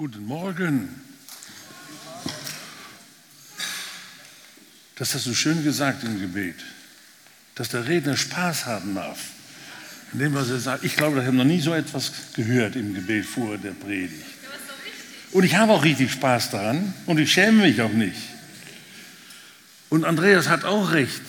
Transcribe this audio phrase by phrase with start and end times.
[0.00, 0.90] Guten Morgen.
[4.94, 6.54] Das hast du schön gesagt im Gebet,
[7.56, 9.18] dass der Redner Spaß haben darf.
[10.12, 13.26] Indem was er sagt, ich glaube, ich habe noch nie so etwas gehört im Gebet
[13.26, 14.22] vor der Predigt.
[15.32, 18.22] Und ich habe auch richtig Spaß daran und ich schäme mich auch nicht.
[19.88, 21.22] Und Andreas hat auch recht.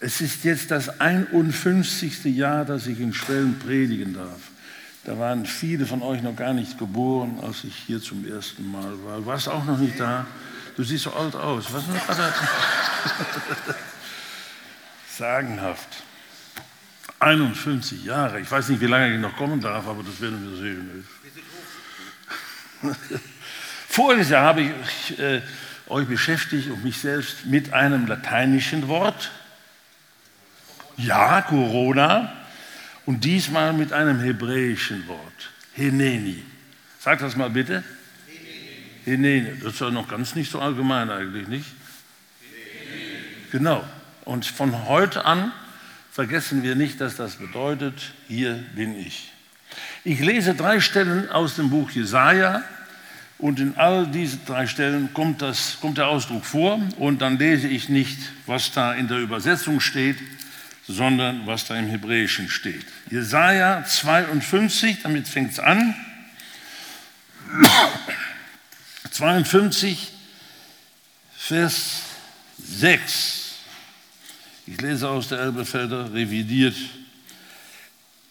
[0.00, 2.24] Es ist jetzt das 51.
[2.34, 4.40] Jahr, dass ich in Schwellen predigen darf.
[5.04, 8.92] Da waren viele von euch noch gar nicht geboren, als ich hier zum ersten Mal
[9.04, 9.18] war.
[9.18, 10.26] Du warst auch noch nicht da.
[10.76, 11.66] Du siehst so alt aus.
[11.72, 11.84] Was?
[15.16, 15.88] Sagenhaft.
[17.20, 18.40] 51 Jahre.
[18.40, 21.06] Ich weiß nicht, wie lange ich noch kommen darf, aber das werden wir sehen.
[23.88, 25.42] Voriges Jahr habe ich äh,
[25.86, 29.30] euch beschäftigt und mich selbst mit einem lateinischen Wort.
[30.96, 32.32] Ja, Corona.
[33.06, 35.50] Und diesmal mit einem hebräischen Wort.
[35.74, 36.42] Heneni.
[37.00, 37.84] Sag das mal bitte.
[39.04, 39.60] Heneni.
[39.62, 41.66] Das ist ja noch ganz nicht so allgemein eigentlich, nicht?
[43.52, 43.84] Genau.
[44.24, 45.52] Und von heute an
[46.10, 49.32] vergessen wir nicht, dass das bedeutet, hier bin ich.
[50.04, 52.62] Ich lese drei Stellen aus dem Buch Jesaja
[53.38, 57.68] und in all diesen drei Stellen kommt, das, kommt der Ausdruck vor und dann lese
[57.68, 60.16] ich nicht, was da in der Übersetzung steht,
[60.86, 62.84] sondern was da im Hebräischen steht.
[63.10, 65.94] Jesaja 52, damit fängt es an.
[69.10, 70.12] 52,
[71.36, 72.02] Vers
[72.58, 73.44] 6.
[74.66, 76.76] Ich lese aus der Elbefelder revidiert.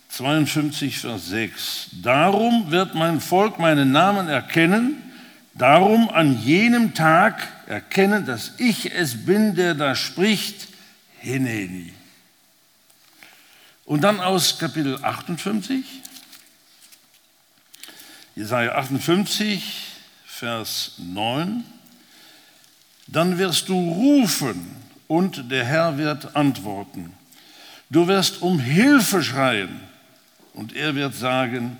[0.10, 1.88] 52, Vers 6.
[2.04, 5.02] Darum wird mein Volk meinen Namen erkennen,
[5.56, 10.68] darum an jenem Tag erkennen, dass ich es bin, der da spricht,
[11.20, 11.93] Hineni.
[13.86, 15.86] Und dann aus Kapitel 58,
[18.36, 19.64] Jesaja 58,
[20.26, 21.64] Vers 9.
[23.08, 24.76] Dann wirst du rufen
[25.08, 27.14] und der Herr wird antworten.
[27.90, 29.82] Du wirst um Hilfe schreien
[30.54, 31.78] und er wird sagen,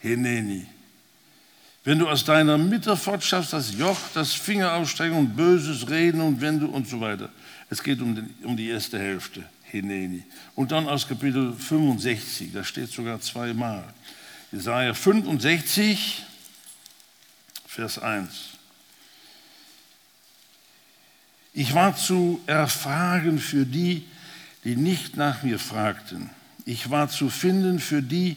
[0.00, 0.66] Heneni.
[1.84, 6.60] Wenn du aus deiner Mitte fortschaffst, das Joch, das Fingerausstrecken und böses Reden und wenn
[6.60, 7.30] du und so weiter.
[7.68, 9.44] Es geht um, den, um die erste Hälfte.
[9.70, 10.24] Hineni.
[10.54, 13.84] Und dann aus Kapitel 65, da steht sogar zweimal.
[14.52, 16.24] Jesaja 65,
[17.66, 18.30] Vers 1.
[21.52, 24.06] Ich war zu erfragen für die,
[24.64, 26.30] die nicht nach mir fragten.
[26.64, 28.36] Ich war zu finden für die,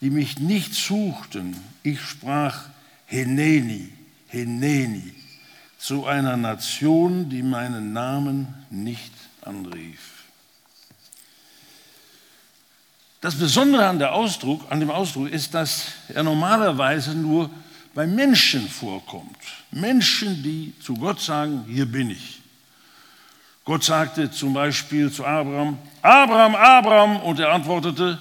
[0.00, 1.56] die mich nicht suchten.
[1.82, 2.64] Ich sprach
[3.06, 3.88] Heneni,
[4.28, 5.14] Heneni,
[5.78, 10.21] zu einer Nation, die meinen Namen nicht anrief.
[13.22, 17.48] Das Besondere an, Ausdruck, an dem Ausdruck ist, dass er normalerweise nur
[17.94, 19.38] bei Menschen vorkommt.
[19.70, 22.42] Menschen, die zu Gott sagen, hier bin ich.
[23.64, 28.20] Gott sagte zum Beispiel zu Abraham, Abraham, Abraham, und er antwortete,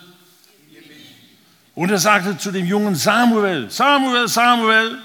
[1.74, 5.00] und er sagte zu dem jungen Samuel, Samuel, Samuel.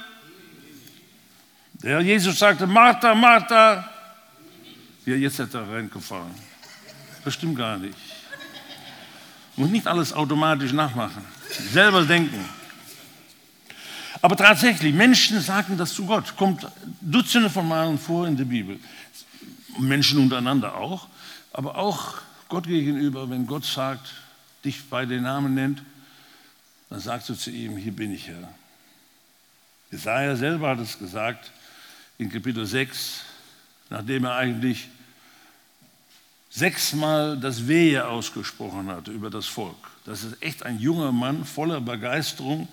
[1.83, 3.89] Der Jesus sagte, Martha, Martha.
[5.07, 6.35] Ja, jetzt hat er reingefallen.
[7.25, 8.16] Das stimmt gar nicht.
[9.57, 11.25] Muss nicht alles automatisch nachmachen.
[11.73, 12.45] Selber denken.
[14.21, 16.37] Aber tatsächlich, Menschen sagen das zu Gott.
[16.37, 16.67] Kommt
[17.01, 18.79] Dutzende von Malen vor in der Bibel.
[19.79, 21.09] Menschen untereinander auch.
[21.53, 22.15] Aber auch
[22.49, 24.13] Gott gegenüber, wenn Gott sagt,
[24.65, 25.83] dich bei den Namen nennt,
[26.91, 28.49] dann sagst du zu ihm, hier bin ich Herr.
[29.91, 31.51] Jesaja selber hat es gesagt
[32.19, 33.23] in Kapitel 6,
[33.91, 34.89] nachdem er eigentlich
[36.57, 39.77] sechsmal das Wehe ausgesprochen hatte über das Volk.
[40.07, 42.67] Das ist echt ein junger Mann voller Begeisterung,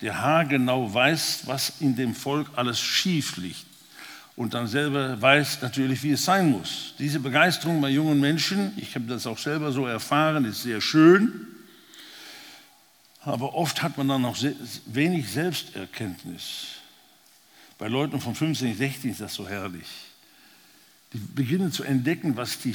[0.00, 3.66] der haargenau weiß, was in dem Volk alles schief liegt.
[4.36, 6.94] Und dann selber weiß natürlich, wie es sein muss.
[7.00, 11.48] Diese Begeisterung bei jungen Menschen, ich habe das auch selber so erfahren, ist sehr schön.
[13.20, 14.36] Aber oft hat man dann noch
[14.86, 16.66] wenig Selbsterkenntnis.
[17.78, 19.88] Bei Leuten von 15, 16 ist das so herrlich.
[21.12, 22.74] Die beginnen zu entdecken, was die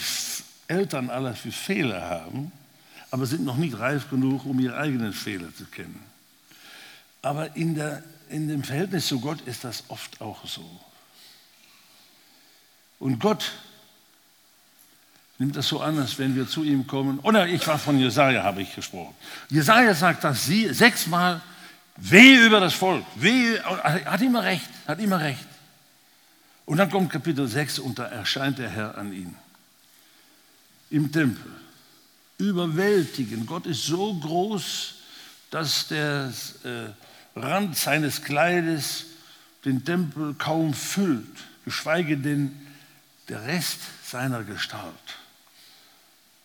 [0.70, 2.52] Eltern alle für Fehler haben,
[3.12, 6.02] aber sind noch nicht reif genug, um ihre eigenen Fehler zu kennen.
[7.22, 10.64] Aber in, der, in dem Verhältnis zu Gott ist das oft auch so.
[13.00, 13.52] Und Gott
[15.40, 17.20] nimmt das so an, als wenn wir zu ihm kommen.
[17.20, 19.16] Oder ich war von Jesaja, habe ich gesprochen.
[19.50, 21.42] Jesaja sagt das sie sechsmal,
[21.96, 25.46] wehe über das Volk, wehe, hat immer recht, hat immer recht.
[26.66, 29.36] Und dann kommt Kapitel 6 und da erscheint der Herr an ihn
[30.90, 31.52] im Tempel.
[32.38, 33.48] Überwältigend.
[33.48, 34.96] Gott ist so groß,
[35.52, 36.32] dass der
[36.64, 39.06] äh, Rand seines Kleides
[39.66, 41.26] den Tempel kaum füllt,
[41.66, 42.56] geschweige denn
[43.28, 44.94] der Rest seiner Gestalt.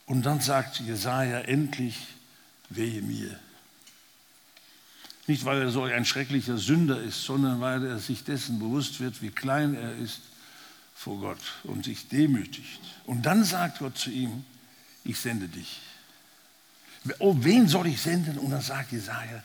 [0.07, 1.97] Und dann sagt Jesaja endlich,
[2.69, 3.39] wehe mir.
[5.27, 9.23] Nicht, weil er so ein schrecklicher Sünder ist, sondern weil er sich dessen bewusst wird,
[9.23, 10.21] wie klein er ist
[10.95, 12.81] vor Gott und sich demütigt.
[13.05, 14.45] Und dann sagt Gott zu ihm,
[15.05, 15.81] ich sende dich.
[17.19, 18.39] Oh, wen soll ich senden?
[18.39, 19.43] Und dann sagt Jesaja,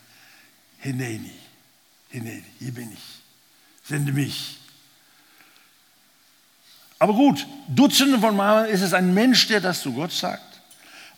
[0.77, 1.33] Hineni,
[2.09, 3.03] Hineni, hier bin ich.
[3.83, 4.57] Sende mich.
[6.99, 10.43] Aber gut, Dutzende von Malen ist es ein Mensch, der das zu Gott sagt.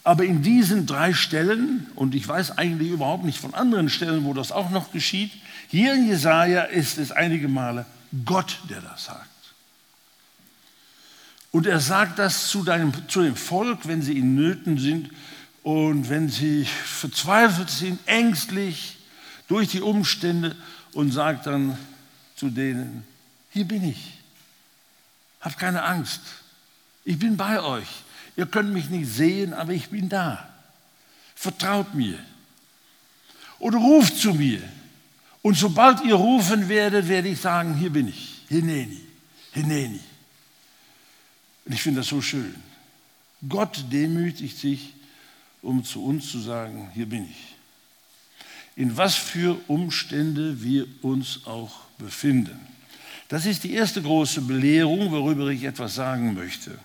[0.04, 4.34] Aber in diesen drei Stellen, und ich weiß eigentlich überhaupt nicht von anderen Stellen, wo
[4.34, 5.31] das auch noch geschieht,
[5.68, 7.86] hier in Jesaja ist es einige Male
[8.25, 9.27] Gott, der das sagt.
[11.51, 15.09] Und er sagt das zu, deinem, zu dem Volk, wenn sie in Nöten sind
[15.63, 18.98] und wenn sie verzweifelt sind, ängstlich
[19.48, 20.56] durch die Umstände
[20.94, 21.77] und sagt dann
[22.36, 23.06] zu denen,
[23.50, 24.18] hier bin ich,
[25.42, 26.21] habt keine Angst,
[27.03, 27.88] ich bin bei euch,
[28.38, 30.50] ihr könnt mich nicht sehen, aber ich bin da,
[31.36, 32.18] vertraut mir
[33.59, 34.62] oder ruft zu mir.
[35.42, 39.01] Und sobald ihr rufen werdet, werde ich sagen, hier bin ich, Hineni,
[39.51, 40.00] Hineni.
[41.72, 42.54] Und ich finde das so schön.
[43.48, 44.94] Gott demütigt sich,
[45.62, 47.56] um zu uns zu sagen, hier bin ich.
[48.76, 52.60] In was für Umstände wir uns auch befinden.
[53.30, 56.78] Das ist die erste große Belehrung, worüber ich etwas sagen möchte.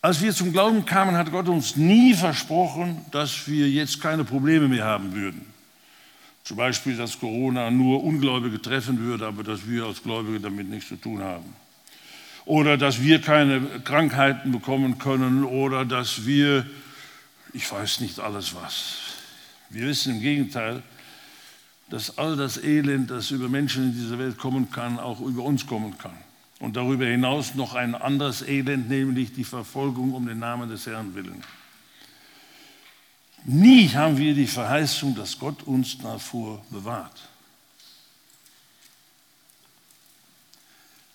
[0.00, 4.66] Als wir zum Glauben kamen, hat Gott uns nie versprochen, dass wir jetzt keine Probleme
[4.66, 5.44] mehr haben würden.
[6.42, 10.88] Zum Beispiel, dass Corona nur Ungläubige treffen würde, aber dass wir als Gläubige damit nichts
[10.88, 11.54] zu tun haben
[12.44, 16.66] oder dass wir keine Krankheiten bekommen können oder dass wir,
[17.52, 18.96] ich weiß nicht alles was.
[19.70, 20.82] Wir wissen im Gegenteil,
[21.88, 25.66] dass all das Elend, das über Menschen in dieser Welt kommen kann, auch über uns
[25.66, 26.16] kommen kann.
[26.58, 31.14] Und darüber hinaus noch ein anderes Elend, nämlich die Verfolgung um den Namen des Herrn
[31.14, 31.42] willen.
[33.44, 37.28] Nie haben wir die Verheißung, dass Gott uns davor bewahrt.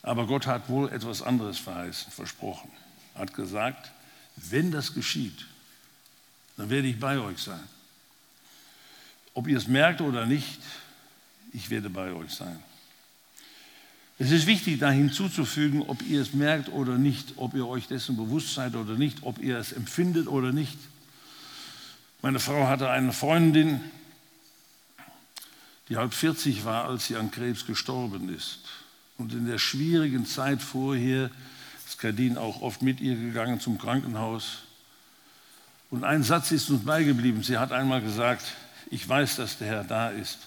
[0.07, 2.71] Aber Gott hat wohl etwas anderes verheißen, versprochen.
[3.13, 3.91] Er hat gesagt,
[4.37, 5.45] wenn das geschieht,
[6.55, 7.67] dann werde ich bei euch sein.
[9.33, 10.61] Ob ihr es merkt oder nicht,
[11.51, 12.57] ich werde bei euch sein.
[14.17, 18.15] Es ist wichtig, da hinzuzufügen, ob ihr es merkt oder nicht, ob ihr euch dessen
[18.15, 20.77] bewusst seid oder nicht, ob ihr es empfindet oder nicht.
[22.21, 23.81] Meine Frau hatte eine Freundin,
[25.89, 28.66] die halb 40 war, als sie an Krebs gestorben ist.
[29.17, 31.31] Und in der schwierigen Zeit vorher
[31.85, 34.59] ist Kadin auch oft mit ihr gegangen zum Krankenhaus.
[35.89, 37.43] Und ein Satz ist uns beigeblieben.
[37.43, 38.45] Sie hat einmal gesagt,
[38.91, 40.39] ich weiß, dass der Herr da ist,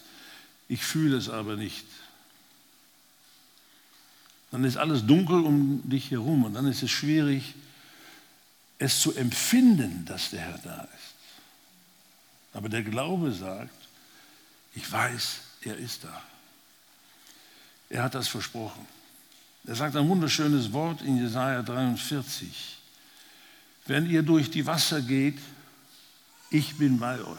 [0.68, 1.86] ich fühle es aber nicht.
[4.50, 7.54] Dann ist alles dunkel um dich herum und dann ist es schwierig,
[8.78, 11.14] es zu empfinden, dass der Herr da ist.
[12.52, 13.74] Aber der Glaube sagt,
[14.74, 16.22] ich weiß, er ist da.
[17.90, 18.86] Er hat das versprochen.
[19.66, 22.78] Er sagt ein wunderschönes Wort in Jesaja 43.
[23.86, 25.38] Wenn ihr durch die Wasser geht,
[26.50, 27.38] ich bin bei euch.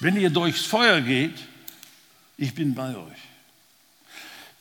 [0.00, 1.34] Wenn ihr durchs Feuer geht,
[2.36, 3.18] ich bin bei euch.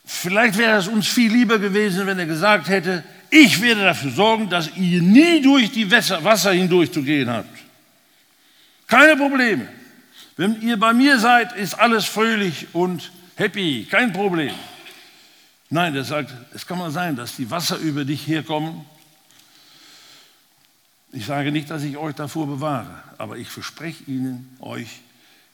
[0.05, 4.49] Vielleicht wäre es uns viel lieber gewesen, wenn er gesagt hätte, ich werde dafür sorgen,
[4.49, 7.59] dass ihr nie durch die Wasser hindurch zu gehen habt.
[8.87, 9.67] Keine Probleme.
[10.37, 14.53] Wenn ihr bei mir seid, ist alles fröhlich und happy, kein Problem.
[15.69, 18.85] Nein, er sagt, es kann mal sein, dass die Wasser über dich herkommen.
[21.11, 25.01] Ich sage nicht, dass ich euch davor bewahre, aber ich verspreche Ihnen, euch,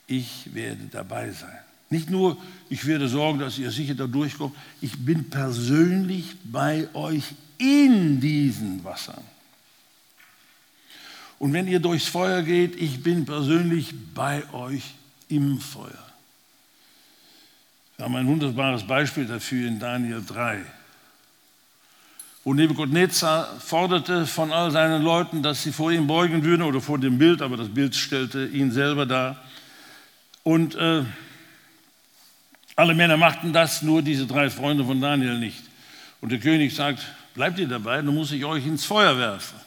[0.08, 1.58] ich werde dabei sein.
[1.90, 2.38] Nicht nur,
[2.70, 7.24] ich werde sorgen, dass ihr sicher da durchkommt, ich bin persönlich bei euch
[7.60, 9.24] in diesen Wassern.
[11.38, 14.96] Und wenn ihr durchs Feuer geht, ich bin persönlich bei euch
[15.28, 16.13] im Feuer.
[18.04, 20.60] Wir haben ein wunderbares Beispiel dafür in Daniel 3,
[22.44, 27.00] wo Nebuchadnezzar forderte von all seinen Leuten, dass sie vor ihm beugen würden oder vor
[27.00, 29.42] dem Bild, aber das Bild stellte ihn selber dar.
[30.44, 31.06] Und äh,
[32.76, 35.64] alle Männer machten das, nur diese drei Freunde von Daniel nicht.
[36.20, 37.06] Und der König sagt,
[37.36, 39.58] bleibt ihr dabei, dann muss ich euch ins Feuer werfen.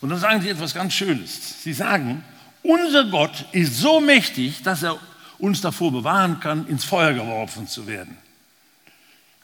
[0.00, 1.60] Und dann sagen sie etwas ganz Schönes.
[1.64, 2.22] Sie sagen,
[2.62, 4.96] unser Gott ist so mächtig, dass er
[5.38, 8.16] uns davor bewahren kann, ins Feuer geworfen zu werden.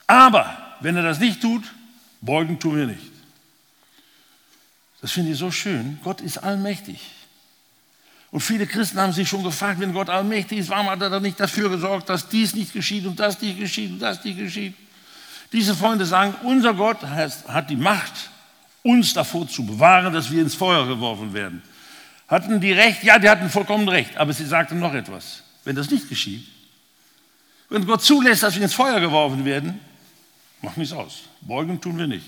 [0.06, 1.62] Aber wenn er das nicht tut,
[2.20, 3.12] beugen tun wir nicht.
[5.00, 5.98] Das finde ich so schön.
[6.04, 7.00] Gott ist allmächtig.
[8.30, 11.22] Und viele Christen haben sich schon gefragt, wenn Gott allmächtig ist, warum hat er dann
[11.22, 14.74] nicht dafür gesorgt, dass dies nicht geschieht und das nicht geschieht und das nicht geschieht?
[15.52, 18.30] Diese Freunde sagen, unser Gott hat die Macht,
[18.82, 21.62] uns davor zu bewahren, dass wir ins Feuer geworfen werden.
[22.26, 23.02] Hatten die recht?
[23.02, 24.16] Ja, die hatten vollkommen recht.
[24.16, 25.41] Aber sie sagten noch etwas.
[25.64, 26.46] Wenn das nicht geschieht,
[27.68, 29.80] wenn Gott zulässt, dass wir ins Feuer geworfen werden,
[30.60, 31.22] macht nichts aus.
[31.40, 32.26] Beugen tun wir nicht.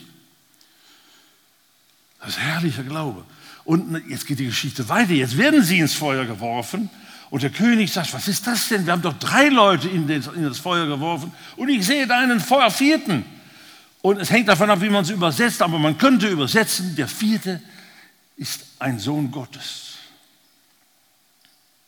[2.21, 3.25] Das ist herrlicher Glaube.
[3.65, 5.13] Und jetzt geht die Geschichte weiter.
[5.13, 6.89] Jetzt werden sie ins Feuer geworfen.
[7.31, 8.87] Und der König sagt, was ist das denn?
[8.87, 11.33] Wir haben doch drei Leute in das Feuer geworfen.
[11.57, 13.25] Und ich sehe da einen Feuer vierten.
[14.01, 15.61] Und es hängt davon ab, wie man es übersetzt.
[15.61, 17.61] Aber man könnte übersetzen, der vierte
[18.37, 19.94] ist ein Sohn Gottes.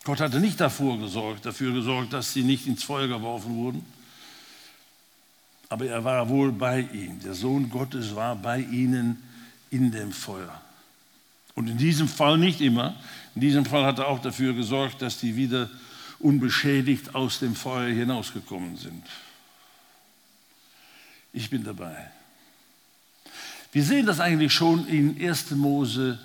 [0.07, 3.85] Gott hatte nicht davor gesorgt, dafür gesorgt, dass sie nicht ins Feuer geworfen wurden.
[5.69, 7.19] Aber er war wohl bei ihnen.
[7.25, 9.21] Der Sohn Gottes war bei ihnen
[9.69, 10.63] in dem Feuer.
[11.57, 12.95] Und in diesem Fall nicht immer.
[13.35, 15.69] In diesem Fall hat er auch dafür gesorgt, dass die wieder
[16.21, 19.05] unbeschädigt aus dem Feuer hinausgekommen sind.
[21.33, 22.13] Ich bin dabei.
[23.73, 25.51] Wir sehen das eigentlich schon in 1.
[25.51, 26.21] Mose,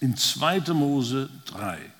[0.00, 0.72] in 2.
[0.72, 1.92] Mose 3.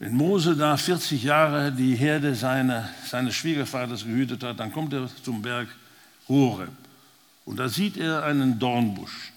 [0.00, 5.10] Wenn Mose da 40 Jahre die Herde seiner, seines Schwiegervaters gehütet hat, dann kommt er
[5.22, 5.68] zum Berg
[6.26, 6.70] Horeb.
[7.44, 9.30] Und da sieht er einen Dornbusch.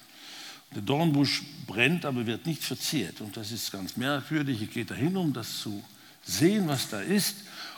[0.74, 3.20] Der Dornbusch brennt, aber wird nicht verzehrt.
[3.20, 4.62] Und das ist ganz merkwürdig.
[4.62, 5.84] Er geht dahin, um das zu
[6.24, 7.36] sehen, was da ist.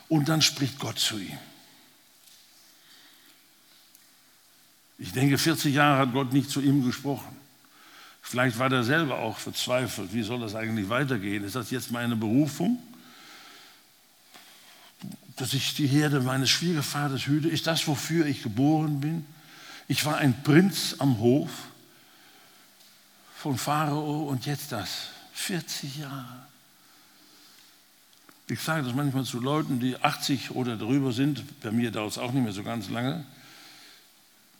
[0.08, 1.39] Und dann spricht Gott zu ihm.
[5.00, 7.36] Ich denke, 40 Jahre hat Gott nicht zu ihm gesprochen.
[8.27, 10.12] Vielleicht war er selber auch verzweifelt.
[10.12, 11.44] Wie soll das eigentlich weitergehen?
[11.44, 12.82] Ist das jetzt meine Berufung?
[15.36, 17.50] Dass ich die Herde meines Schwiegervaters hüte?
[17.50, 19.25] Ist das, wofür ich geboren bin?
[19.88, 21.51] Ich war ein Prinz am Hof
[23.38, 25.10] von Pharao und jetzt das.
[25.34, 26.48] 40 Jahre.
[28.48, 31.44] Ich sage das manchmal zu Leuten, die 80 oder darüber sind.
[31.62, 33.24] Bei mir dauert es auch nicht mehr so ganz lange.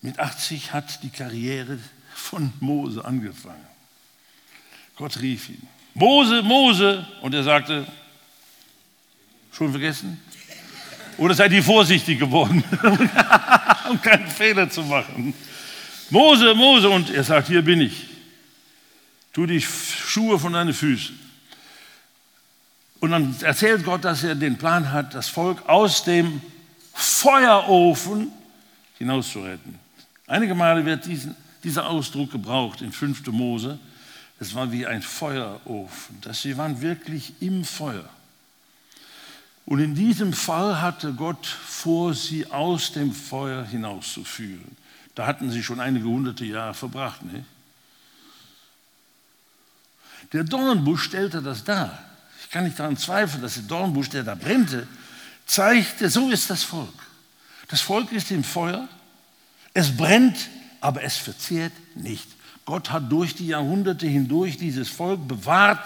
[0.02, 1.80] Mit 80 hat die Karriere
[2.16, 3.66] von Mose angefangen.
[4.96, 5.68] Gott rief ihn.
[5.94, 7.06] Mose, Mose.
[7.22, 7.86] Und er sagte,
[9.52, 10.20] schon vergessen?
[11.18, 12.64] Oder seid ihr vorsichtig geworden,
[13.90, 15.34] um keinen Fehler zu machen?
[16.10, 16.90] Mose, Mose.
[16.90, 18.08] Und er sagt, hier bin ich.
[19.34, 21.20] Tu die Schuhe von deinen Füßen.
[23.02, 26.42] Und dann erzählt Gott, dass er den Plan hat, das Volk aus dem
[26.94, 28.32] Feuerofen
[28.98, 29.78] hinauszuretten.
[30.28, 33.28] Einige Male wird diesen, dieser Ausdruck gebraucht in 5.
[33.28, 33.80] Mose.
[34.40, 36.22] Es war wie ein Feuerofen.
[36.22, 38.08] Dass sie waren wirklich im Feuer.
[39.66, 44.78] Und in diesem Fall hatte Gott vor, sie aus dem Feuer hinauszuführen.
[45.16, 47.24] Da hatten sie schon einige hunderte Jahre verbracht.
[47.24, 47.46] Nicht?
[50.34, 51.98] Der Dornbusch stellte das dar.
[52.42, 54.88] Ich kann nicht daran zweifeln, dass der Dornbusch, der da brennte,
[55.46, 56.94] zeigte, so ist das Volk.
[57.70, 58.88] Das Volk ist im Feuer
[59.78, 60.38] es brennt,
[60.86, 62.28] aber es verzehrt nicht.
[62.64, 65.84] Gott hat durch die Jahrhunderte hindurch dieses Volk bewahrt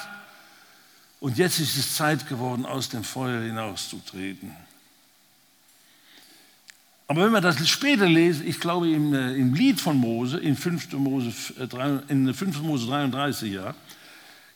[1.22, 4.52] und jetzt ist es Zeit geworden, aus dem Feuer hinauszutreten.
[7.08, 10.58] Aber wenn wir das später lesen, ich glaube im, äh, im Lied von Mose, in
[10.58, 10.92] 5.
[10.92, 12.60] Mose, äh, in 5.
[12.60, 13.74] Mose 33, ja,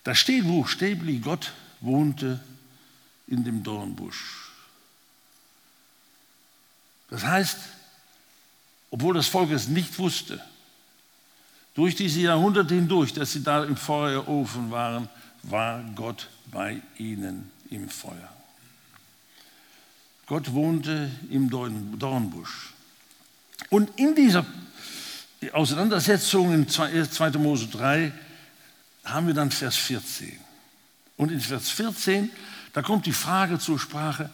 [0.03, 2.41] da steht buchstäblich, Gott wohnte
[3.27, 4.51] in dem Dornbusch.
[7.09, 7.57] Das heißt,
[8.93, 10.39] obwohl das Volk es nicht wusste,
[11.73, 15.09] durch diese Jahrhunderte hindurch, dass sie da im Feuerofen waren,
[15.41, 18.29] war Gott bei ihnen im Feuer.
[20.27, 22.73] Gott wohnte im Dornbusch.
[23.71, 24.45] Und in dieser
[25.53, 27.31] Auseinandersetzung in 2.
[27.39, 28.11] Mose 3
[29.05, 30.37] haben wir dann Vers 14.
[31.17, 32.29] Und in Vers 14,
[32.73, 34.29] da kommt die Frage zur Sprache,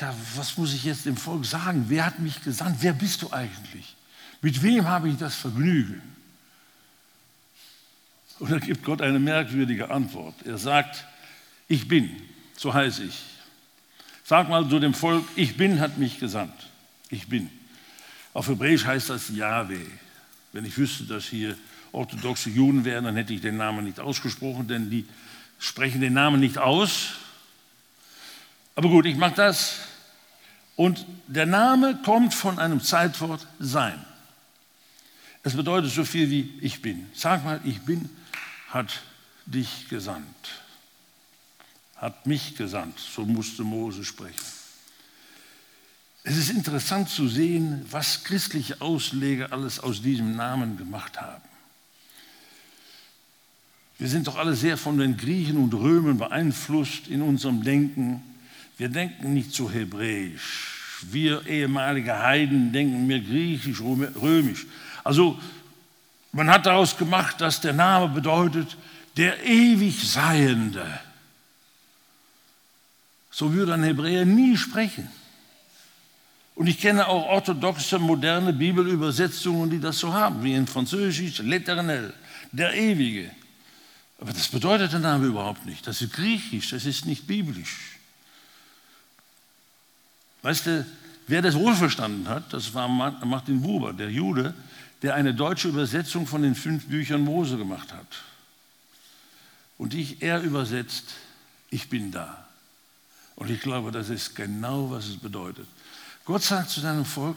[0.00, 1.86] ja, was muss ich jetzt dem Volk sagen?
[1.88, 2.76] Wer hat mich gesandt?
[2.78, 3.96] Wer bist du eigentlich?
[4.44, 6.02] Mit wem habe ich das Vergnügen?
[8.38, 10.34] Und da gibt Gott eine merkwürdige Antwort.
[10.44, 11.02] Er sagt,
[11.66, 12.14] ich bin,
[12.54, 13.22] so heiße ich.
[14.22, 16.52] Sag mal zu dem Volk, ich bin hat mich gesandt.
[17.08, 17.48] Ich bin.
[18.34, 19.86] Auf Hebräisch heißt das Yahweh.
[20.52, 21.56] Wenn ich wüsste, dass hier
[21.92, 25.06] orthodoxe Juden wären, dann hätte ich den Namen nicht ausgesprochen, denn die
[25.58, 27.14] sprechen den Namen nicht aus.
[28.74, 29.78] Aber gut, ich mache das.
[30.76, 34.04] Und der Name kommt von einem Zeitwort sein.
[35.44, 37.06] Es bedeutet so viel wie ich bin.
[37.14, 38.08] Sag mal, ich bin,
[38.70, 39.02] hat
[39.44, 40.26] dich gesandt.
[41.96, 42.98] Hat mich gesandt.
[42.98, 44.34] So musste Mose sprechen.
[46.24, 51.44] Es ist interessant zu sehen, was christliche Ausleger alles aus diesem Namen gemacht haben.
[53.98, 58.22] Wir sind doch alle sehr von den Griechen und Römern beeinflusst in unserem Denken.
[58.78, 61.02] Wir denken nicht so hebräisch.
[61.02, 64.66] Wir ehemalige Heiden denken mehr griechisch, römisch.
[65.04, 65.38] Also
[66.32, 68.76] man hat daraus gemacht, dass der Name bedeutet,
[69.16, 70.84] der ewig Seiende.
[73.30, 75.08] So würde ein Hebräer nie sprechen.
[76.56, 82.12] Und ich kenne auch orthodoxe, moderne Bibelübersetzungen, die das so haben, wie in Französisch, L'Eternel,
[82.52, 83.30] der Ewige.
[84.20, 85.86] Aber das bedeutet der Name überhaupt nicht.
[85.86, 87.98] Das ist griechisch, das ist nicht biblisch.
[90.42, 90.86] Weißt du,
[91.26, 94.54] wer das wohl verstanden hat, das war Martin Buber, der Jude,
[95.04, 98.06] der eine deutsche Übersetzung von den fünf Büchern Mose gemacht hat.
[99.76, 101.04] Und ich, er übersetzt,
[101.68, 102.46] ich bin da.
[103.36, 105.66] Und ich glaube, das ist genau, was es bedeutet.
[106.24, 107.36] Gott sagt zu seinem Volk,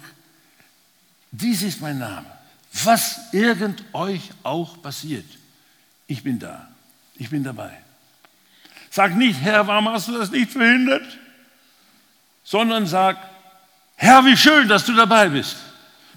[1.31, 2.25] dies ist mein Name.
[2.85, 5.25] Was irgend euch auch passiert,
[6.07, 6.69] ich bin da.
[7.15, 7.77] Ich bin dabei.
[8.89, 11.05] Sag nicht, Herr, warum hast du das nicht verhindert?
[12.45, 13.17] Sondern sag,
[13.97, 15.57] Herr, wie schön, dass du dabei bist.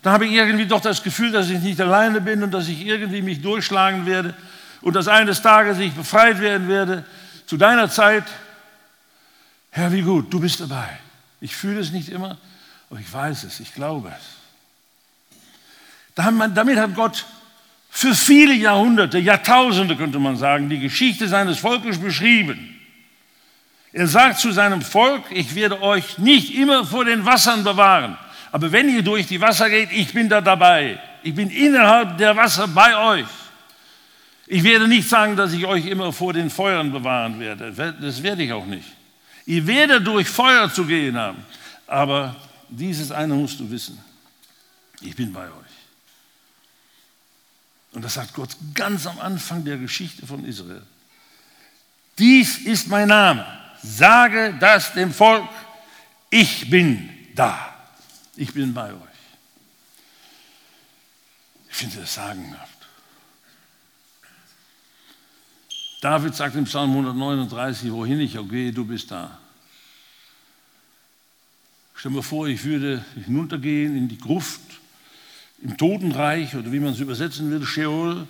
[0.03, 2.87] Da habe ich irgendwie doch das Gefühl, dass ich nicht alleine bin und dass ich
[2.87, 4.35] irgendwie mich durchschlagen werde
[4.81, 7.05] und dass eines Tages ich befreit werden werde.
[7.47, 8.25] Zu deiner Zeit,
[9.71, 10.89] Herr, wie gut, du bist dabei.
[11.41, 12.39] Ich fühle es nicht immer,
[12.89, 14.25] aber ich weiß es, ich glaube es.
[16.15, 17.25] Damit hat Gott
[17.91, 22.77] für viele Jahrhunderte, Jahrtausende könnte man sagen, die Geschichte seines Volkes beschrieben.
[23.93, 28.17] Er sagt zu seinem Volk, ich werde euch nicht immer vor den Wassern bewahren,
[28.53, 30.99] aber wenn ihr durch die Wasser geht, ich bin da dabei.
[31.23, 33.29] Ich bin innerhalb der Wasser bei euch.
[34.47, 37.73] Ich werde nicht sagen, dass ich euch immer vor den Feuern bewahren werde.
[38.01, 38.89] Das werde ich auch nicht.
[39.47, 41.45] Ihr werdet durch Feuer zu gehen haben.
[41.87, 42.35] Aber
[42.69, 43.99] dieses eine musst du wissen.
[45.01, 45.51] Ich bin bei euch.
[47.93, 50.83] Und das sagt Gott ganz am Anfang der Geschichte von Israel.
[52.19, 53.47] Dies ist mein Name.
[53.83, 55.49] Sage das dem Volk.
[56.29, 57.70] Ich bin da.
[58.41, 59.21] Ich bin bei euch.
[61.69, 62.79] Ich finde das sagenhaft.
[66.01, 69.39] David sagt im Psalm 139, wohin ich auch gehe, du bist da.
[71.95, 74.63] Stell mir vor, ich würde hinuntergehen in die Gruft
[75.61, 78.27] im Totenreich oder wie man es übersetzen würde, Sheol.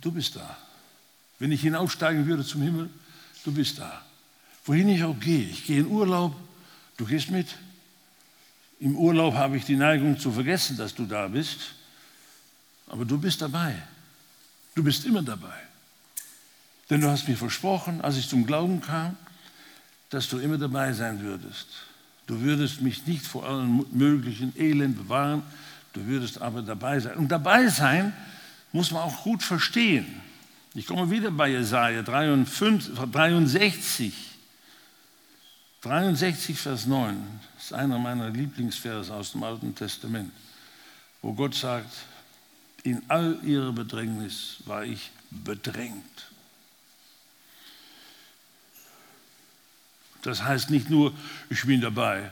[0.00, 0.56] Du bist da.
[1.38, 2.88] Wenn ich hinaufsteigen würde zum Himmel,
[3.44, 4.02] du bist da.
[4.64, 6.34] Wohin ich auch gehe, ich gehe in Urlaub,
[6.96, 7.58] du gehst mit.
[8.80, 11.58] Im Urlaub habe ich die Neigung zu vergessen, dass du da bist,
[12.86, 13.74] aber du bist dabei.
[14.74, 15.54] Du bist immer dabei.
[16.90, 19.16] Denn du hast mir versprochen, als ich zum Glauben kam,
[20.10, 21.68] dass du immer dabei sein würdest.
[22.26, 25.42] Du würdest mich nicht vor allen möglichen Elend bewahren,
[25.92, 27.16] du würdest aber dabei sein.
[27.16, 28.12] Und dabei sein
[28.72, 30.06] muss man auch gut verstehen.
[30.74, 32.96] Ich komme wieder bei Jesaja 63,
[35.82, 37.16] 63, Vers 9.
[37.64, 40.30] Das ist einer meiner Lieblingsverse aus dem Alten Testament,
[41.22, 41.90] wo Gott sagt,
[42.82, 46.26] in all ihrer Bedrängnis war ich bedrängt.
[50.20, 51.14] Das heißt nicht nur,
[51.48, 52.30] ich bin dabei,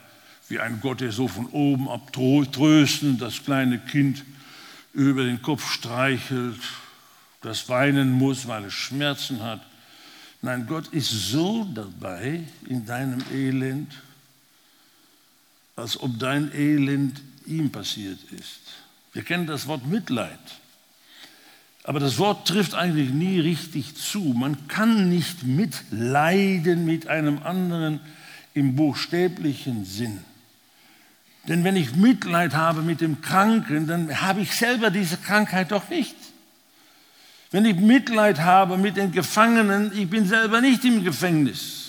[0.50, 4.26] wie ein Gott, der so von oben ab trösten, das kleine Kind
[4.92, 6.60] über den Kopf streichelt,
[7.40, 9.62] das weinen muss, weil es Schmerzen hat.
[10.42, 13.94] Nein, Gott ist so dabei in deinem Elend,
[15.76, 18.60] als ob dein Elend ihm passiert ist.
[19.12, 20.38] Wir kennen das Wort Mitleid.
[21.84, 24.20] Aber das Wort trifft eigentlich nie richtig zu.
[24.20, 28.00] Man kann nicht mitleiden mit einem anderen
[28.54, 30.22] im buchstäblichen Sinn.
[31.48, 35.88] Denn wenn ich Mitleid habe mit dem Kranken, dann habe ich selber diese Krankheit doch
[35.88, 36.14] nicht.
[37.50, 41.81] Wenn ich Mitleid habe mit den Gefangenen, ich bin selber nicht im Gefängnis.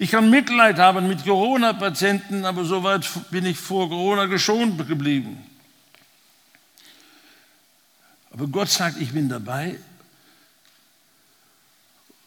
[0.00, 5.44] Ich kann Mitleid haben mit Corona-Patienten, aber soweit bin ich vor Corona geschont geblieben.
[8.30, 9.76] Aber Gott sagt, ich bin dabei.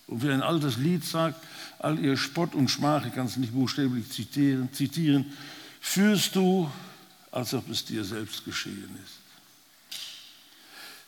[0.07, 1.41] Und wie ein altes Lied sagt,
[1.79, 5.31] all ihr Spott und Schmach, ich kann es nicht buchstäblich zitieren, zitieren,
[5.79, 6.69] führst du,
[7.31, 9.97] als ob es dir selbst geschehen ist.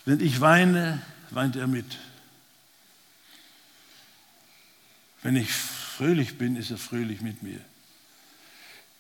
[0.06, 1.97] Wenn ich weine, weint er mit.
[5.23, 5.49] Wenn ich
[6.04, 7.62] fröhlich bin, ist er fröhlich mit mir.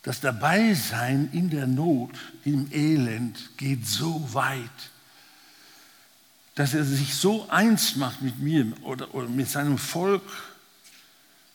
[0.03, 2.11] Das Dabeisein in der Not,
[2.45, 4.69] im Elend geht so weit,
[6.55, 10.23] dass er sich so eins macht mit mir oder, oder mit seinem Volk,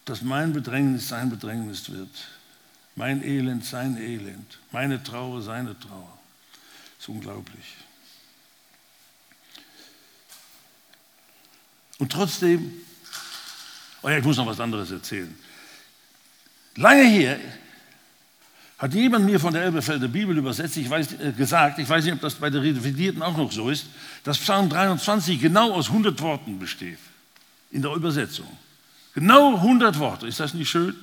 [0.05, 2.29] dass mein Bedrängnis sein Bedrängnis wird.
[2.95, 4.59] Mein Elend sein Elend.
[4.71, 6.19] Meine Trauer seine Trauer.
[6.99, 7.75] Das ist unglaublich.
[11.99, 12.83] Und trotzdem,
[14.03, 15.35] oh ja, ich muss noch was anderes erzählen.
[16.77, 17.39] Lange her
[18.79, 22.15] hat jemand mir von der Elbefelder Bibel übersetzt, ich weiß, äh, gesagt, ich weiß nicht,
[22.15, 23.87] ob das bei der Revidierten auch noch so ist,
[24.23, 26.99] dass Psalm 23 genau aus 100 Worten besteht,
[27.73, 28.47] in der Übersetzung.
[29.15, 30.95] Genau 100 Worte, ist das nicht schön?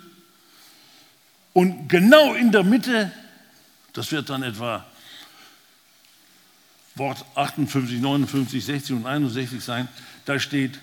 [1.51, 3.11] Und genau in der Mitte,
[3.91, 4.85] das wird dann etwa
[6.95, 9.89] Wort 58, 59, 60 und 61 sein,
[10.23, 10.79] da steht,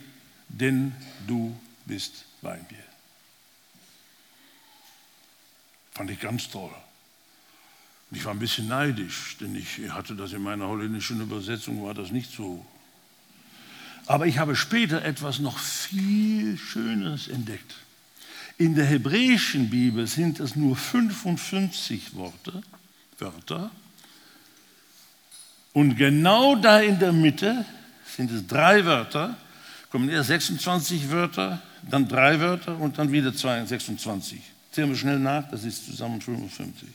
[0.49, 0.93] denn
[1.27, 2.85] du bist bei mir.
[5.93, 6.73] Fand ich ganz toll.
[8.11, 11.95] Und ich war ein bisschen neidisch, denn ich hatte das in meiner holländischen Übersetzung, war
[11.95, 12.65] das nicht so.
[14.07, 17.75] Aber ich habe später etwas noch viel Schöneres entdeckt.
[18.59, 22.63] In der hebräischen Bibel sind es nur 55 Worte,
[23.19, 23.71] Wörter.
[25.73, 27.65] Und genau da in der Mitte
[28.05, 29.37] sind es drei Wörter,
[29.93, 34.41] kommen erst 26 Wörter, dann drei Wörter und dann wieder 26.
[34.73, 36.89] Zählen wir schnell nach, das ist zusammen 55.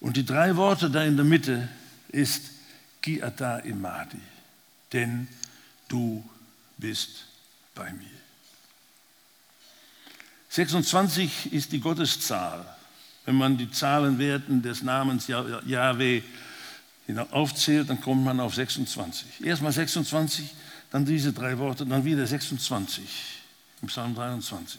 [0.00, 1.68] Und die drei Worte da in der Mitte
[2.08, 2.50] ist
[3.00, 4.18] Giata Imadi,
[4.92, 5.28] denn
[5.86, 6.28] du
[6.76, 7.24] bist
[7.76, 8.08] bei mir.
[10.48, 12.66] 26 ist die Gotteszahl.
[13.26, 16.22] Wenn man die Zahlenwerten des Namens Yahweh
[17.30, 19.44] aufzählt, dann kommt man auf 26.
[19.44, 20.50] Erstmal 26,
[20.94, 23.02] dann diese drei Worte, dann wieder 26
[23.82, 24.78] im Psalm 23.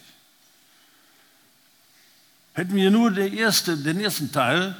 [2.54, 4.74] Hätten wir nur der erste, den ersten Teil,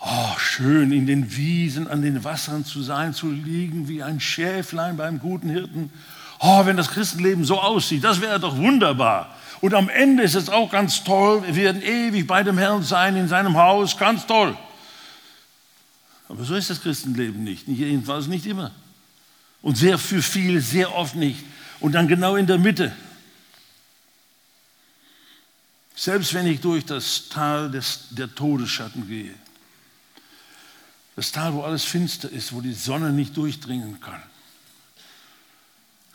[0.00, 4.96] oh, schön in den Wiesen, an den Wassern zu sein, zu liegen wie ein Schäflein
[4.96, 5.92] beim guten Hirten.
[6.40, 9.36] Oh, wenn das Christenleben so aussieht, das wäre doch wunderbar.
[9.60, 11.44] Und am Ende ist es auch ganz toll.
[11.46, 14.58] Wir werden ewig bei dem Herrn sein, in seinem Haus, ganz toll.
[16.28, 18.72] Aber so ist das Christenleben nicht, jedenfalls nicht immer.
[19.62, 21.44] Und sehr für viele, sehr oft nicht.
[21.80, 22.94] Und dann genau in der Mitte.
[25.94, 29.34] Selbst wenn ich durch das Tal des, der Todesschatten gehe,
[31.14, 34.22] das Tal, wo alles finster ist, wo die Sonne nicht durchdringen kann,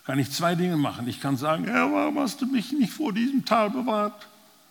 [0.05, 1.07] kann ich zwei Dinge machen.
[1.07, 4.27] Ich kann sagen, Herr, warum hast du mich nicht vor diesem Tal bewahrt?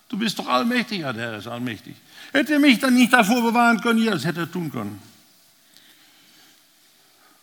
[0.08, 1.00] Du bist doch allmächtig.
[1.00, 1.94] Ja, der Herr ist allmächtig.
[2.32, 4.02] Hätte er mich dann nicht davor bewahren können?
[4.02, 5.00] Ja, das hätte er tun können.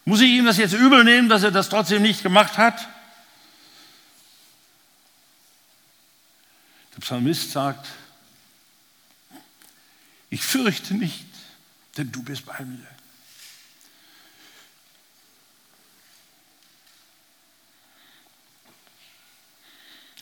[0.06, 2.88] Muss ich ihm das jetzt übel nehmen, dass er das trotzdem nicht gemacht hat?
[6.96, 7.88] Der Psalmist sagt,
[10.30, 11.26] ich fürchte nicht,
[11.98, 12.88] denn du bist bei mir.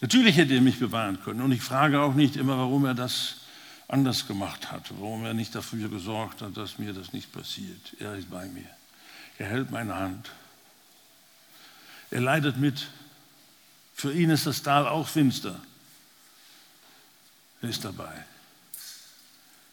[0.02, 1.42] Natürlich hätte er mich bewahren können.
[1.42, 3.36] Und ich frage auch nicht immer, warum er das
[3.88, 7.96] anders gemacht hat, warum er nicht dafür gesorgt hat, dass mir das nicht passiert.
[8.00, 8.70] Er ist bei mir.
[9.42, 10.30] Er hält meine Hand.
[12.12, 12.88] Er leidet mit.
[13.96, 15.60] Für ihn ist das Tal auch finster.
[17.64, 18.24] Er ist dabei.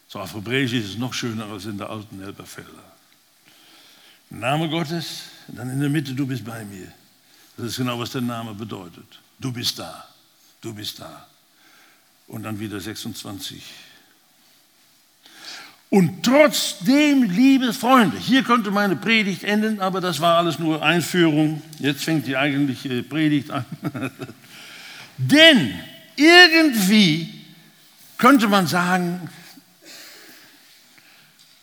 [0.09, 2.83] So auf Hebräisch ist es noch schöner als in der alten Elberfelder.
[4.31, 6.90] Name Gottes, dann in der Mitte, du bist bei mir.
[7.59, 9.20] Das ist genau, was der Name bedeutet.
[9.38, 10.09] Du bist da,
[10.62, 11.28] du bist da.
[12.26, 13.62] Und dann wieder 26.
[15.90, 21.62] Und trotzdem, liebe Freunde, hier könnte meine Predigt enden, aber das war alles nur Einführung.
[21.79, 23.64] Jetzt fängt die eigentliche Predigt an.
[25.16, 25.74] Denn
[26.16, 27.33] irgendwie
[28.18, 29.31] könnte man sagen,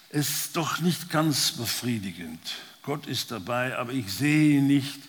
[0.09, 2.39] ist doch nicht ganz befriedigend.
[2.81, 4.99] Gott ist dabei, aber ich sehe ihn nicht.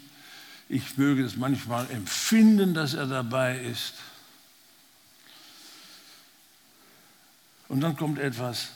[0.68, 3.94] Ich möge es manchmal empfinden, dass er dabei ist.
[7.68, 8.68] Und dann kommt etwas,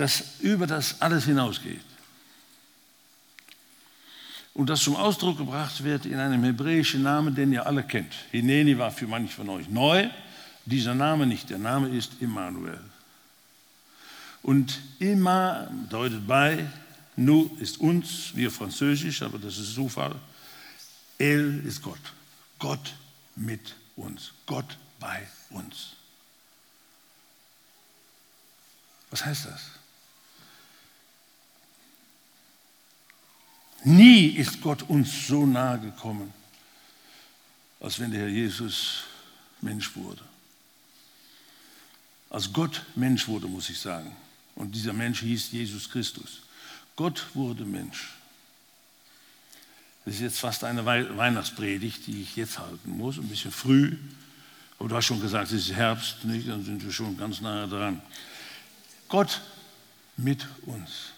[0.00, 1.84] das über das alles hinausgeht.
[4.54, 8.14] Und das zum Ausdruck gebracht wird in einem hebräischen Namen, den ihr alle kennt.
[8.30, 10.08] Hineni war für manche von euch neu,
[10.64, 11.50] dieser Name nicht.
[11.50, 12.80] Der Name ist Immanuel.
[14.42, 16.66] Und Imma bedeutet bei,
[17.16, 20.14] Nu ist uns, wir Französisch, aber das ist Zufall.
[21.18, 22.00] El ist Gott.
[22.58, 22.94] Gott
[23.36, 24.32] mit uns.
[24.46, 25.92] Gott bei uns.
[29.10, 29.79] Was heißt das?
[33.84, 36.32] Nie ist Gott uns so nahe gekommen,
[37.80, 39.04] als wenn der Herr Jesus
[39.60, 40.22] Mensch wurde.
[42.28, 44.14] Als Gott Mensch wurde, muss ich sagen.
[44.54, 46.42] Und dieser Mensch hieß Jesus Christus.
[46.94, 48.10] Gott wurde Mensch.
[50.04, 53.96] Das ist jetzt fast eine Weihnachtspredigt, die ich jetzt halten muss, ein bisschen früh.
[54.78, 56.48] Aber du hast schon gesagt, es ist Herbst, nicht?
[56.48, 58.00] dann sind wir schon ganz nahe dran.
[59.08, 59.40] Gott
[60.16, 61.12] mit uns.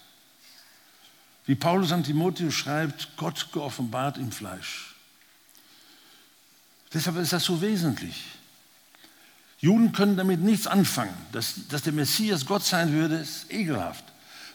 [1.52, 4.94] Wie Paulus an Timotheus schreibt, Gott geoffenbart im Fleisch.
[6.94, 8.24] Deshalb ist das so wesentlich.
[9.58, 11.12] Juden können damit nichts anfangen.
[11.30, 14.02] Dass, dass der Messias Gott sein würde, ist ekelhaft.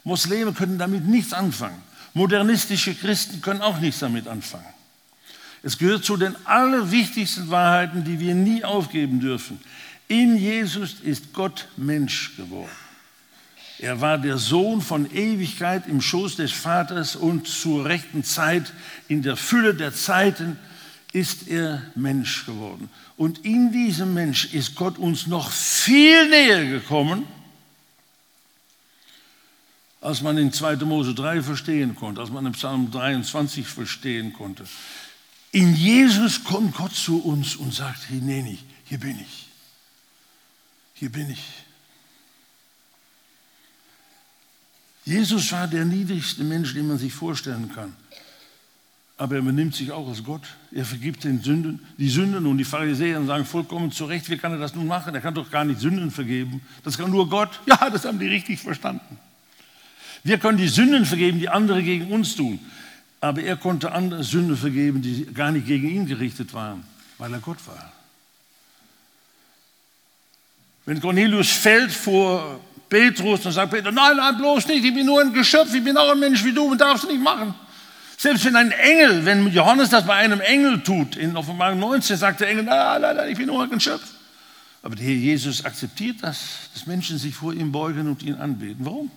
[0.06, 1.80] Muslime können damit nichts anfangen.
[2.16, 4.66] Modernistische Christen können auch nichts damit anfangen.
[5.62, 9.60] Es gehört zu den allerwichtigsten Wahrheiten, die wir nie aufgeben dürfen.
[10.08, 12.87] In Jesus ist Gott Mensch geworden.
[13.80, 18.74] Er war der Sohn von Ewigkeit im Schoß des Vaters und zur rechten Zeit,
[19.08, 20.58] in der Fülle der Zeiten,
[21.14, 22.90] ist er Mensch geworden.
[23.18, 27.28] Und in diesem Mensch ist Gott uns noch viel näher gekommen,
[30.02, 30.78] als man in 2.
[30.78, 34.66] Mose 3 verstehen konnte, als man in Psalm 23 verstehen konnte.
[35.52, 39.48] In Jesus kommt Gott zu uns und sagt, Hineni, hier bin ich.
[40.94, 41.44] Hier bin ich.
[45.08, 47.96] Jesus war der niedrigste Mensch, den man sich vorstellen kann.
[49.16, 50.42] Aber er benimmt sich auch als Gott.
[50.70, 54.52] Er vergibt den Sünden, die Sünden und die Pharisäer sagen vollkommen zu Recht, wie kann
[54.52, 55.16] er das nun machen?
[55.16, 56.62] Er kann doch gar nicht Sünden vergeben.
[56.84, 57.58] Das kann nur Gott.
[57.66, 59.18] Ja, das haben die richtig verstanden.
[60.26, 62.60] Wir können die Sünden vergeben, die andere gegen uns tun.
[63.22, 66.84] Aber er konnte andere Sünden vergeben, die gar nicht gegen ihn gerichtet waren,
[67.18, 67.94] weil er Gott war.
[70.86, 75.22] Wenn Cornelius fällt vor Petrus, dann sagt Petrus, nein, nein, bloß nicht, ich bin nur
[75.22, 77.54] ein Geschöpf, ich bin auch ein Mensch wie du und darfst nicht machen.
[78.18, 82.40] Selbst wenn ein Engel, wenn Johannes das bei einem Engel tut, in Offenbarung 19 sagt
[82.40, 84.04] der Engel, nein, nein, nein, ich bin nur ein Geschöpf.
[84.82, 88.86] Aber der Herr Jesus akzeptiert das, dass Menschen sich vor ihm beugen und ihn anbeten.
[88.86, 89.12] Warum?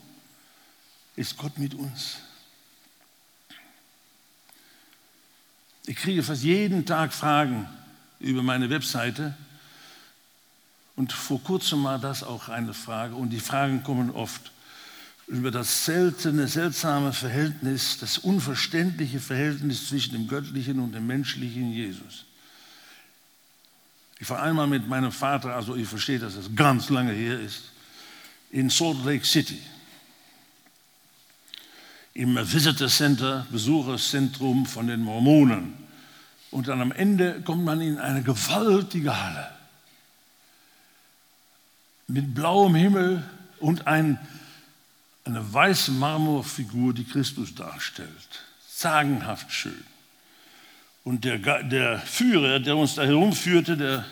[1.16, 2.16] Ist Gott mit uns?
[5.86, 7.68] Ich kriege fast jeden Tag Fragen
[8.20, 9.34] über meine Webseite.
[11.00, 13.14] Und vor kurzem war das auch eine Frage.
[13.14, 14.52] Und die Fragen kommen oft
[15.28, 22.26] über das seltene, seltsame Verhältnis, das unverständliche Verhältnis zwischen dem Göttlichen und dem menschlichen Jesus.
[24.18, 27.70] Ich war einmal mit meinem Vater, also ihr versteht, dass das ganz lange her ist,
[28.50, 29.62] in Salt Lake City.
[32.12, 35.72] Im Visitor Center, Besucherzentrum von den Mormonen.
[36.50, 39.59] Und dann am Ende kommt man in eine gewaltige Halle
[42.12, 43.24] mit blauem Himmel
[43.58, 44.18] und ein,
[45.24, 48.08] eine weiße Marmorfigur, die Christus darstellt.
[48.68, 49.84] Sagenhaft schön.
[51.04, 54.04] Und der, der Führer, der uns da herumführte, der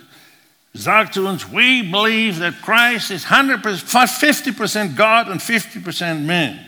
[0.72, 6.58] sagte uns, we believe that Christ is 100%, 50% God and 50% man.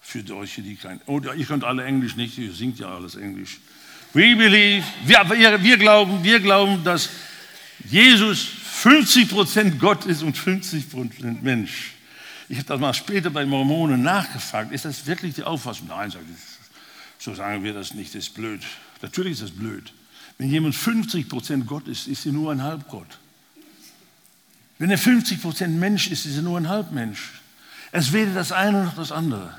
[0.00, 3.58] Für solche, die kein, oh, ihr könnt alle Englisch nicht, ihr singt ja alles Englisch.
[4.14, 7.10] We believe, wir, wir, wir glauben, wir glauben, dass
[7.84, 11.94] Jesus 50% Gott ist und 50% Mensch.
[12.48, 14.72] Ich habe das mal später bei Mormonen nachgefragt.
[14.72, 15.88] Ist das wirklich die Auffassung?
[15.88, 18.62] Nein, sage ich, so sagen wir das nicht, das ist blöd.
[19.02, 19.92] Natürlich ist das blöd.
[20.38, 23.18] Wenn jemand 50% Gott ist, ist er nur ein Halbgott.
[24.78, 27.40] Wenn er 50% Mensch ist, ist er nur ein Halbmensch.
[27.90, 29.54] Es weder das eine noch das andere.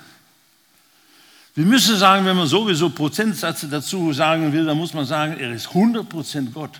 [1.56, 5.52] Wir müssen sagen, wenn man sowieso Prozentsätze dazu sagen will, dann muss man sagen, er
[5.52, 6.80] ist 100% Gott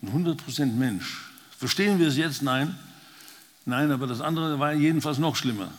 [0.00, 1.26] und 100% Mensch.
[1.58, 2.42] Verstehen wir es jetzt?
[2.42, 2.78] Nein.
[3.64, 5.70] Nein, aber das andere war jedenfalls noch schlimmer.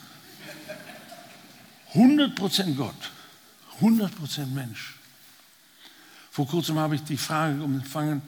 [1.93, 3.11] 100% Gott,
[3.81, 4.95] 100% Mensch.
[6.29, 8.21] Vor kurzem habe ich die Frage empfangen,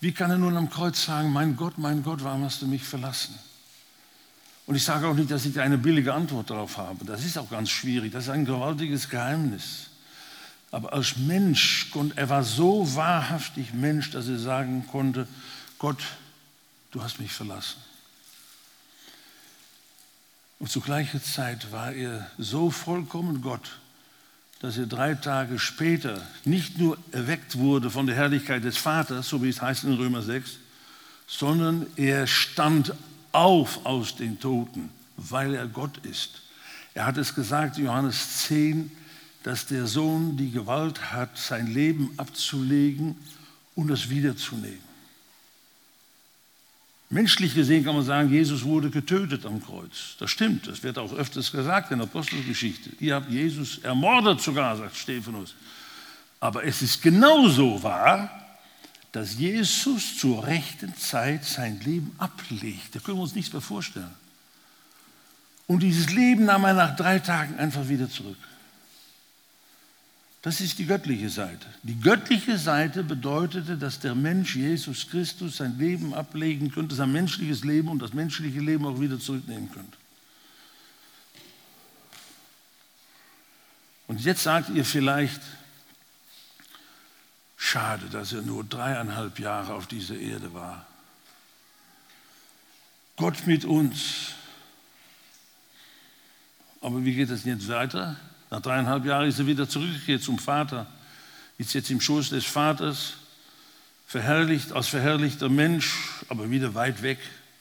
[0.00, 2.84] wie kann er nun am Kreuz sagen, mein Gott, mein Gott, warum hast du mich
[2.84, 3.34] verlassen?
[4.66, 7.04] Und ich sage auch nicht, dass ich eine billige Antwort darauf habe.
[7.04, 8.12] Das ist auch ganz schwierig.
[8.12, 9.86] Das ist ein gewaltiges Geheimnis.
[10.70, 15.26] Aber als Mensch, und er war so wahrhaftig Mensch, dass er sagen konnte,
[15.78, 16.02] Gott,
[16.90, 17.78] du hast mich verlassen.
[20.58, 23.78] Und zu gleicher Zeit war er so vollkommen Gott,
[24.60, 29.42] dass er drei Tage später nicht nur erweckt wurde von der Herrlichkeit des Vaters, so
[29.42, 30.58] wie es heißt in Römer 6,
[31.28, 32.92] sondern er stand
[33.30, 36.42] auf aus den Toten, weil er Gott ist.
[36.94, 38.90] Er hat es gesagt, Johannes 10,
[39.44, 43.16] dass der Sohn die Gewalt hat, sein Leben abzulegen
[43.76, 44.87] und es wiederzunehmen.
[47.10, 50.16] Menschlich gesehen kann man sagen, Jesus wurde getötet am Kreuz.
[50.18, 52.90] Das stimmt, das wird auch öfters gesagt in der Apostelgeschichte.
[53.00, 55.54] Ihr habt Jesus ermordet sogar, sagt Stephanus.
[56.38, 58.30] Aber es ist genauso wahr,
[59.12, 62.94] dass Jesus zur rechten Zeit sein Leben ablegt.
[62.94, 64.14] Da können wir uns nichts mehr vorstellen.
[65.66, 68.36] Und dieses Leben nahm er nach drei Tagen einfach wieder zurück.
[70.42, 71.66] Das ist die göttliche Seite.
[71.82, 77.64] Die göttliche Seite bedeutete, dass der Mensch Jesus Christus sein Leben ablegen könnte, sein menschliches
[77.64, 79.96] Leben und das menschliche Leben auch wieder zurücknehmen könnte.
[84.06, 85.40] Und jetzt sagt ihr vielleicht,
[87.60, 90.86] Schade, dass er nur dreieinhalb Jahre auf dieser Erde war.
[93.16, 94.30] Gott mit uns.
[96.80, 98.16] Aber wie geht es jetzt weiter?
[98.50, 100.86] Nach dreieinhalb Jahren ist er wieder zurückgekehrt zum Vater.
[101.58, 103.14] Ist jetzt im Schoß des Vaters,
[104.06, 105.94] verherrlicht, als verherrlichter Mensch,
[106.28, 107.18] aber wieder weit weg,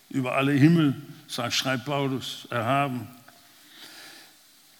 [0.09, 0.95] über alle Himmel,
[1.27, 3.07] sagt, schreibt Paulus, erhaben.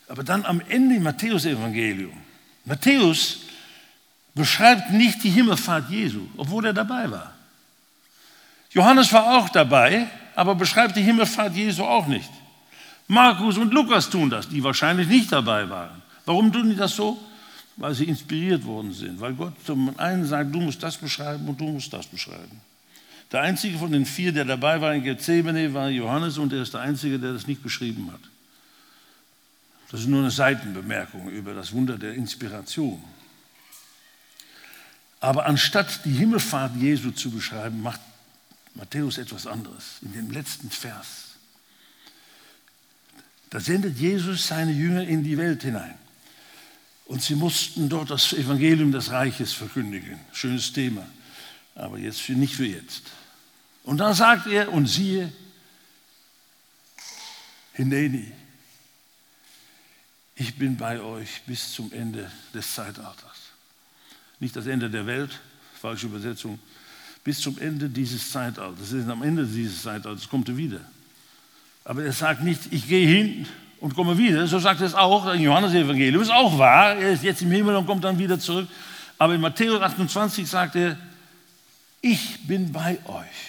[0.08, 2.16] Aber dann am Ende im Matthäus-Evangelium.
[2.64, 3.40] Matthäus
[4.34, 7.34] beschreibt nicht die Himmelfahrt Jesu, obwohl er dabei war.
[8.70, 12.30] Johannes war auch dabei, aber beschreibt die Himmelfahrt Jesu auch nicht.
[13.08, 16.02] Markus und Lukas tun das, die wahrscheinlich nicht dabei waren.
[16.26, 17.18] Warum tun die das so?
[17.78, 21.60] Weil sie inspiriert worden sind, weil Gott zum einen sagt, du musst das beschreiben und
[21.60, 22.60] du musst das beschreiben.
[23.32, 26.74] Der einzige von den vier, der dabei war in Gethsemane, war Johannes und er ist
[26.74, 28.22] der einzige, der das nicht beschrieben hat.
[29.92, 33.02] Das ist nur eine Seitenbemerkung über das Wunder der Inspiration.
[35.20, 38.00] Aber anstatt die Himmelfahrt Jesu zu beschreiben, macht
[38.76, 41.27] Matthäus etwas anderes in dem letzten Vers.
[43.50, 45.96] Da sendet Jesus seine Jünger in die Welt hinein.
[47.06, 50.20] Und sie mussten dort das Evangelium des Reiches verkündigen.
[50.34, 51.08] Schönes Thema,
[51.74, 53.04] aber jetzt nicht für jetzt.
[53.84, 55.32] Und dann sagt er, und siehe,
[57.74, 58.30] Hineni,
[60.36, 63.38] ich bin bei euch bis zum Ende des Zeitalters.
[64.40, 65.40] Nicht das Ende der Welt,
[65.80, 66.60] falsche Übersetzung,
[67.24, 68.80] bis zum Ende dieses Zeitalters.
[68.80, 70.82] Das ist am Ende dieses Zeitalters, kommt er wieder.
[71.88, 73.48] Aber er sagt nicht, ich gehe hin
[73.80, 74.46] und komme wieder.
[74.46, 76.22] So sagt es auch im Johannes-Evangelium.
[76.22, 76.98] Ist auch wahr.
[76.98, 78.68] Er ist jetzt im Himmel und kommt dann wieder zurück.
[79.18, 80.98] Aber in Matthäus 28 sagt er,
[82.02, 83.48] ich bin bei euch.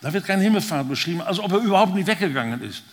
[0.00, 2.84] Da wird keine Himmelfahrt beschrieben, als ob er überhaupt nicht weggegangen ist.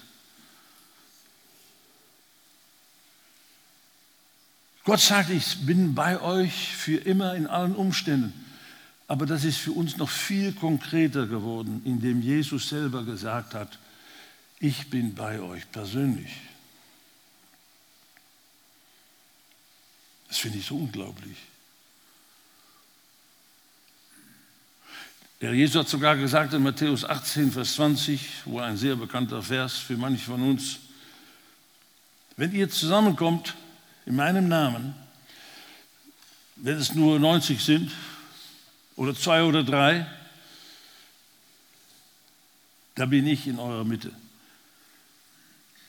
[4.84, 8.34] Gott sagt, ich bin bei euch für immer in allen Umständen.
[9.10, 13.80] Aber das ist für uns noch viel konkreter geworden, indem Jesus selber gesagt hat,
[14.60, 16.32] ich bin bei euch persönlich.
[20.28, 21.38] Das finde ich so unglaublich.
[25.41, 29.80] Der Jesus hat sogar gesagt in Matthäus 18, Vers 20, wo ein sehr bekannter Vers
[29.80, 30.78] für manche von uns,
[32.38, 33.56] wenn ihr zusammenkommt,
[34.06, 34.93] in meinem Namen,
[36.58, 37.91] wenn es nur 90 sind
[39.00, 40.06] oder zwei oder drei,
[42.96, 44.12] da bin ich in eurer Mitte.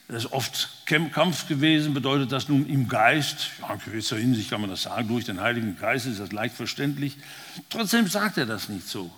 [0.07, 4.61] Das ist oft Kampf gewesen, bedeutet das nun im Geist, ja, in gewisser Hinsicht kann
[4.61, 7.17] man das sagen, durch den Heiligen Geist ist das leicht verständlich.
[7.69, 9.11] Trotzdem sagt er das nicht so.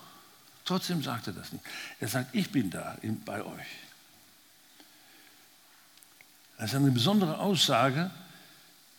[0.66, 1.64] Trotzdem sagt er das nicht.
[2.00, 3.68] Er sagt, ich bin da bei euch.
[6.58, 8.10] Das ist eine besondere Aussage,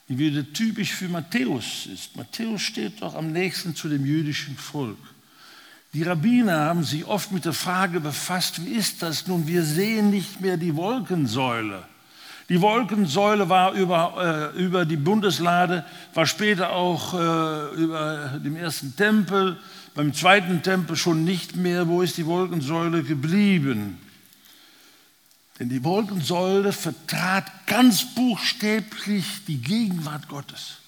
[0.09, 2.17] die wieder typisch für Matthäus ist.
[2.17, 4.99] Matthäus steht doch am nächsten zu dem jüdischen Volk.
[5.95, 9.47] Die Rabbiner haben sich oft mit der Frage befasst, wie ist das nun?
[9.47, 11.85] Wir sehen nicht mehr die Wolkensäule.
[12.49, 18.95] Die Wolkensäule war über, äh, über die Bundeslade, war später auch äh, über dem ersten
[18.97, 19.57] Tempel,
[19.95, 21.89] beim zweiten Tempel schon nicht mehr.
[21.89, 23.99] Wo ist die Wolkensäule geblieben?
[25.59, 30.79] Denn die Wolkensäule vertrat ganz buchstäblich die Gegenwart Gottes.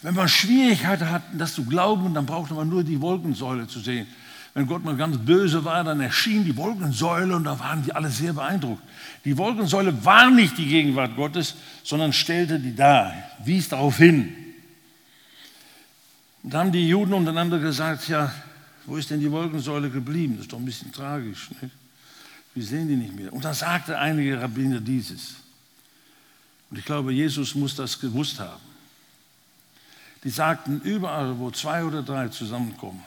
[0.00, 4.06] Wenn man Schwierigkeiten hat, das zu glauben, dann brauchte man nur die Wolkensäule zu sehen.
[4.54, 8.08] Wenn Gott mal ganz böse war, dann erschien die Wolkensäule und da waren die alle
[8.08, 8.82] sehr beeindruckt.
[9.24, 13.12] Die Wolkensäule war nicht die Gegenwart Gottes, sondern stellte die dar,
[13.44, 14.32] wies darauf hin.
[16.42, 18.32] Und da haben die Juden untereinander gesagt, ja,
[18.86, 20.34] wo ist denn die Wolkensäule geblieben?
[20.36, 21.50] Das ist doch ein bisschen tragisch.
[21.60, 21.74] Nicht?
[22.54, 23.32] Wir sehen die nicht mehr.
[23.32, 25.34] Und dann sagte einige Rabbiner dieses.
[26.70, 28.62] Und ich glaube, Jesus muss das gewusst haben.
[30.22, 33.02] Die sagten, überall, wo zwei oder drei zusammenkommen,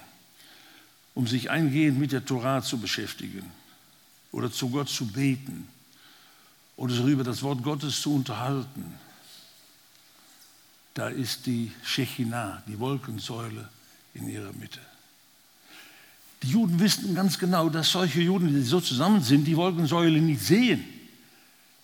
[1.15, 3.51] um sich eingehend mit der Torah zu beschäftigen
[4.31, 5.67] oder zu Gott zu beten
[6.75, 8.93] oder sich über das Wort Gottes zu unterhalten,
[10.93, 13.69] da ist die Shechinah, die Wolkensäule
[14.13, 14.79] in ihrer Mitte.
[16.43, 20.41] Die Juden wissen ganz genau, dass solche Juden, die so zusammen sind, die Wolkensäule nicht
[20.41, 20.83] sehen.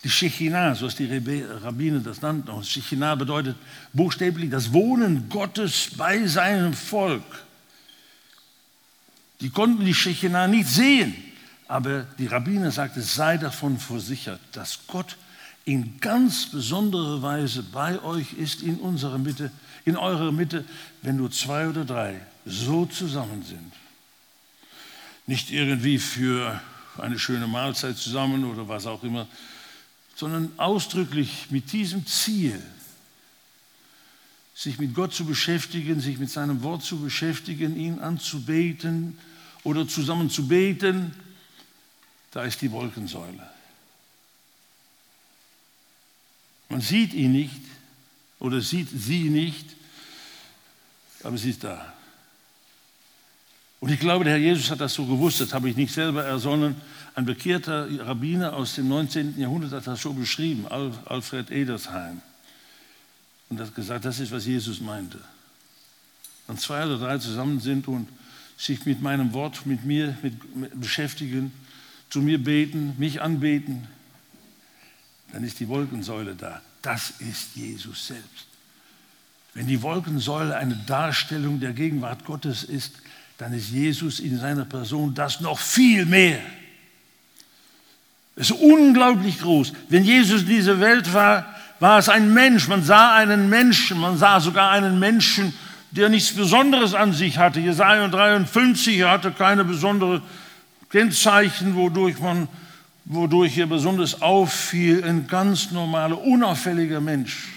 [0.03, 2.49] Die Shechinah, so ist die Rabbiner das nannten.
[2.49, 3.55] Und Shechinah bedeutet
[3.93, 7.23] buchstäblich das Wohnen Gottes bei seinem Volk.
[9.39, 11.15] Die konnten die Shechinah nicht sehen,
[11.67, 15.17] aber die Rabbiner sagten, sei davon versichert, dass Gott
[15.65, 19.51] in ganz besonderer Weise bei euch ist in unserer Mitte,
[19.85, 20.65] in eurer Mitte,
[21.01, 23.71] wenn nur zwei oder drei so zusammen sind.
[25.25, 26.61] Nicht irgendwie für
[26.97, 29.27] eine schöne Mahlzeit zusammen oder was auch immer,
[30.15, 32.61] sondern ausdrücklich mit diesem Ziel,
[34.55, 39.17] sich mit Gott zu beschäftigen, sich mit seinem Wort zu beschäftigen, ihn anzubeten
[39.63, 41.13] oder zusammen zu beten,
[42.31, 43.49] da ist die Wolkensäule.
[46.69, 47.61] Man sieht ihn nicht
[48.39, 49.65] oder sieht sie nicht,
[51.23, 51.93] aber sie ist da.
[53.83, 56.23] Und ich glaube, der Herr Jesus hat das so gewusst, das habe ich nicht selber
[56.23, 56.77] ersonnen.
[57.15, 59.37] Ein bekehrter Rabbiner aus dem 19.
[59.37, 62.21] Jahrhundert hat das so beschrieben, Alfred Edersheim.
[63.49, 65.19] Und hat gesagt, das ist, was Jesus meinte.
[66.47, 68.07] Wenn zwei oder drei zusammen sind und
[68.55, 71.51] sich mit meinem Wort, mit mir mit, mit beschäftigen,
[72.09, 73.89] zu mir beten, mich anbeten,
[75.33, 76.61] dann ist die Wolkensäule da.
[76.81, 78.47] Das ist Jesus selbst.
[79.53, 83.02] Wenn die Wolkensäule eine Darstellung der Gegenwart Gottes ist,
[83.37, 86.39] dann ist Jesus in seiner Person das noch viel mehr.
[88.35, 89.73] Es ist unglaublich groß.
[89.89, 91.45] Wenn Jesus in dieser Welt war,
[91.79, 92.67] war es ein Mensch.
[92.67, 95.53] Man sah einen Menschen, man sah sogar einen Menschen,
[95.91, 97.59] der nichts Besonderes an sich hatte.
[97.59, 100.21] Jesaja 53, er hatte keine besonderen
[100.89, 102.47] Kennzeichen, wodurch man
[103.05, 107.49] wodurch er besonders auffiel, ein ganz normaler, unauffälliger Mensch.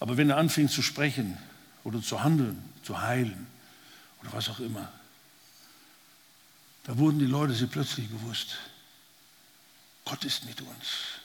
[0.00, 1.36] Aber wenn er anfing zu sprechen
[1.84, 3.51] oder zu handeln, zu heilen
[4.22, 4.92] oder was auch immer,
[6.84, 8.56] da wurden die Leute sich plötzlich bewusst,
[10.04, 11.20] Gott ist mit uns.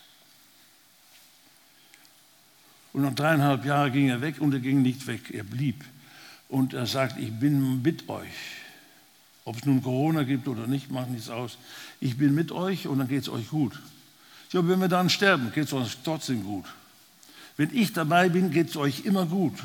[2.94, 5.84] Und nach dreieinhalb Jahren ging er weg und er ging nicht weg, er blieb.
[6.50, 8.28] Und er sagt, ich bin mit euch.
[9.46, 11.58] Ob es nun Corona gibt oder nicht, macht nichts aus.
[12.00, 13.80] Ich bin mit euch und dann geht es euch gut.
[14.52, 16.66] Ja, wenn wir dann sterben, geht es uns trotzdem gut.
[17.58, 19.58] Wenn ich dabei bin, geht es euch immer gut.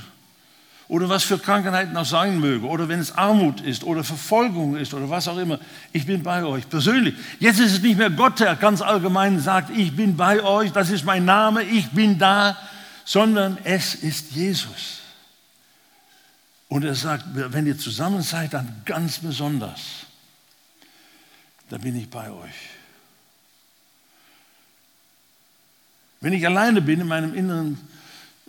[0.93, 2.67] Oder was für Krankheiten auch sein möge.
[2.67, 5.59] Oder wenn es Armut ist oder Verfolgung ist oder was auch immer.
[5.91, 7.15] Ich bin bei euch persönlich.
[7.41, 10.91] Jetzt ist es nicht mehr Gott, der ganz allgemein sagt, ich bin bei euch, das
[10.91, 12.59] ist mein Name, ich bin da,
[13.07, 15.01] sondern es ist Jesus.
[16.69, 19.81] Und er sagt, wenn ihr zusammen seid, dann ganz besonders.
[21.71, 22.69] Da bin ich bei euch.
[26.21, 27.79] Wenn ich alleine bin in meinem inneren,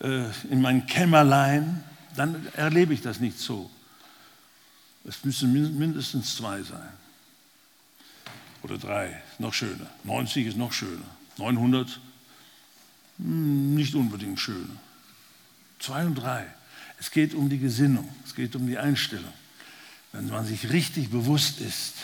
[0.02, 1.86] äh, in meinem Kämmerlein,
[2.16, 3.70] dann erlebe ich das nicht so.
[5.05, 6.89] Es müssen mindestens zwei sein.
[8.61, 9.89] Oder drei, noch schöner.
[10.03, 11.05] 90 ist noch schöner.
[11.38, 11.99] 900,
[13.18, 14.78] hm, nicht unbedingt schöner.
[15.80, 16.45] Zwei und drei.
[16.99, 19.34] Es geht um die Gesinnung, es geht um die Einstellung.
[20.14, 21.95] Wenn man sich richtig bewusst ist,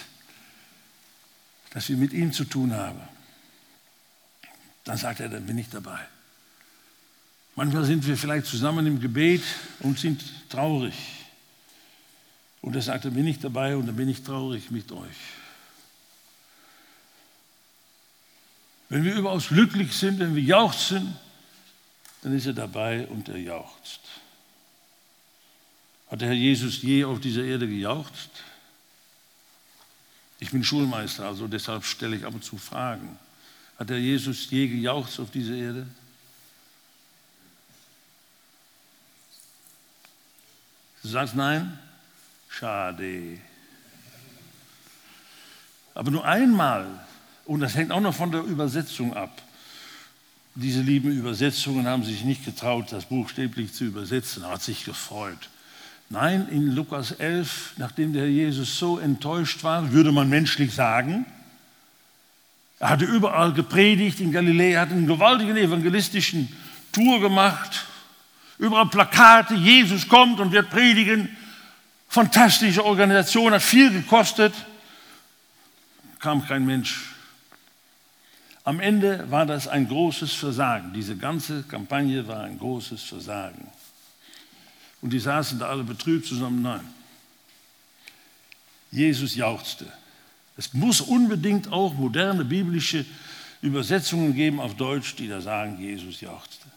[1.70, 3.00] dass wir mit ihm zu tun haben,
[4.84, 6.00] dann sagt er, dann bin ich dabei.
[7.60, 9.44] Manchmal sind wir vielleicht zusammen im Gebet
[9.82, 10.96] und sind traurig.
[12.62, 15.18] Und er sagt, dann bin ich dabei und dann bin ich traurig mit euch.
[18.88, 21.18] Wenn wir überaus glücklich sind, wenn wir jauchzen,
[22.22, 24.00] dann ist er dabei und er jauchzt.
[26.08, 28.30] Hat der Herr Jesus je auf dieser Erde gejauchzt?
[30.40, 33.20] Ich bin Schulmeister, also deshalb stelle ich ab und zu Fragen.
[33.78, 35.86] Hat der Jesus je gejauchzt auf dieser Erde?
[41.02, 41.78] Du sagst nein?
[42.50, 43.38] Schade.
[45.94, 46.88] Aber nur einmal,
[47.46, 49.42] und das hängt auch noch von der Übersetzung ab.
[50.56, 55.50] Diese lieben Übersetzungen haben sich nicht getraut, das buchstäblich zu übersetzen, er hat sich gefreut.
[56.10, 61.26] Nein, in Lukas 11, nachdem der Herr Jesus so enttäuscht war, würde man menschlich sagen,
[62.80, 66.48] er hatte überall gepredigt in Galiläa, hat einen gewaltigen evangelistischen
[66.92, 67.86] Tour gemacht,
[68.60, 71.36] überall Plakate, Jesus kommt und wird predigen.
[72.08, 74.54] Fantastische Organisation, hat viel gekostet,
[76.20, 77.06] kam kein Mensch.
[78.64, 80.94] Am Ende war das ein großes Versagen.
[80.94, 83.68] Diese ganze Kampagne war ein großes Versagen.
[85.02, 86.62] Und die saßen da alle betrübt zusammen.
[86.62, 86.88] Nein.
[88.92, 89.86] Jesus jauchzte.
[90.58, 93.06] Es muss unbedingt auch moderne biblische
[93.62, 96.68] Übersetzungen geben auf Deutsch, die da sagen, Jesus jauchzte.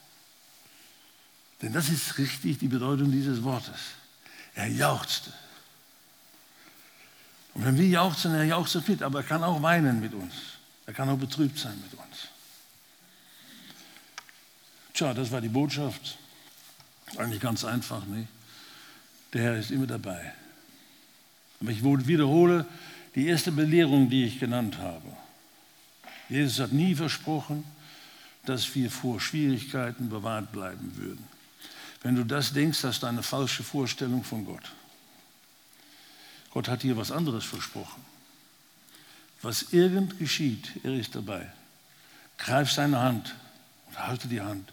[1.62, 3.78] Denn das ist richtig die Bedeutung dieses Wortes.
[4.54, 5.32] Er jauchzte.
[7.54, 10.34] Und wenn wir jauchzen, er jauchzt mit, aber er kann auch weinen mit uns.
[10.86, 12.28] Er kann auch betrübt sein mit uns.
[14.92, 16.18] Tja, das war die Botschaft.
[17.16, 18.28] Eigentlich ganz einfach, nicht?
[19.32, 20.32] Der Herr ist immer dabei.
[21.60, 22.66] Aber ich wiederhole
[23.14, 25.16] die erste Belehrung, die ich genannt habe.
[26.28, 27.64] Jesus hat nie versprochen,
[28.44, 31.31] dass wir vor Schwierigkeiten bewahrt bleiben würden.
[32.02, 34.72] Wenn du das denkst, hast du eine falsche Vorstellung von Gott.
[36.50, 38.04] Gott hat dir was anderes versprochen.
[39.40, 41.50] Was irgend geschieht, er ist dabei.
[42.38, 43.34] Greif seine Hand
[43.88, 44.72] und halte die Hand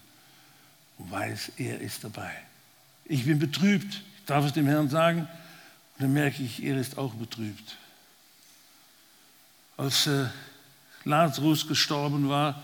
[0.97, 2.31] und weiß, er ist dabei.
[3.05, 3.93] Ich bin betrübt.
[3.93, 5.21] Ich darf es dem Herrn sagen.
[5.21, 7.77] Und dann merke ich, er ist auch betrübt.
[9.77, 10.27] Als äh,
[11.05, 12.63] Lazarus gestorben war,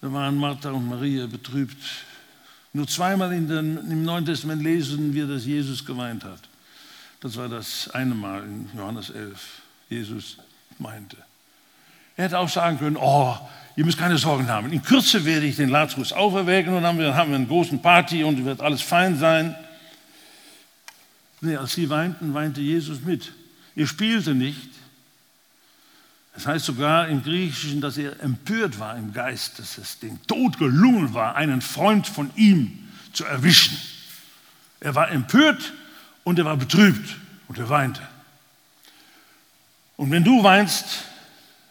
[0.00, 1.82] da waren Martha und Maria betrübt.
[2.76, 3.48] Nur zweimal den,
[3.90, 6.40] im Neuen Testament lesen wir, dass Jesus geweint hat.
[7.20, 9.62] Das war das eine Mal in Johannes 11.
[9.88, 10.36] Jesus
[10.78, 11.16] meinte.
[12.18, 13.34] Er hätte auch sagen können, oh,
[13.76, 14.70] ihr müsst keine Sorgen haben.
[14.74, 17.78] In Kürze werde ich den Lazarus auferwecken und dann haben wir, haben wir eine große
[17.78, 19.56] Party und wird alles fein sein.
[21.40, 23.32] Nee, als sie weinten, weinte Jesus mit.
[23.74, 24.68] Er spielte nicht.
[26.36, 30.58] Es heißt sogar im Griechischen, dass er empört war im Geist, dass es dem Tod
[30.58, 33.76] gelungen war, einen Freund von ihm zu erwischen.
[34.80, 35.72] Er war empört
[36.24, 37.16] und er war betrübt
[37.48, 38.02] und er weinte.
[39.96, 41.04] Und wenn du weinst,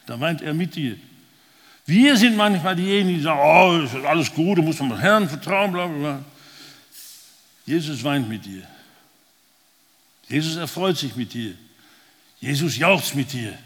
[0.06, 0.96] dann weint er mit dir.
[1.86, 5.70] Wir sind manchmal diejenigen, die sagen, oh, ist alles gut, du musst dem Herrn vertrauen,
[5.70, 6.24] bla bla bla.
[7.64, 8.62] Jesus weint mit dir.
[10.28, 11.54] Jesus erfreut sich mit dir.
[12.40, 13.56] Jesus jauchzt mit dir.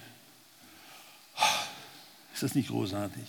[2.41, 3.23] Ist das nicht großartig?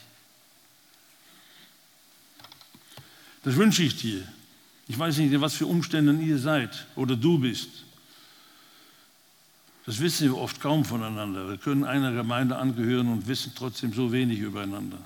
[3.43, 4.26] Das wünsche ich dir.
[4.88, 7.68] Ich weiß nicht, in was für Umständen ihr seid oder du bist.
[9.86, 11.49] Das wissen wir oft kaum voneinander.
[11.49, 14.99] Wir können einer Gemeinde angehören und wissen trotzdem so wenig übereinander.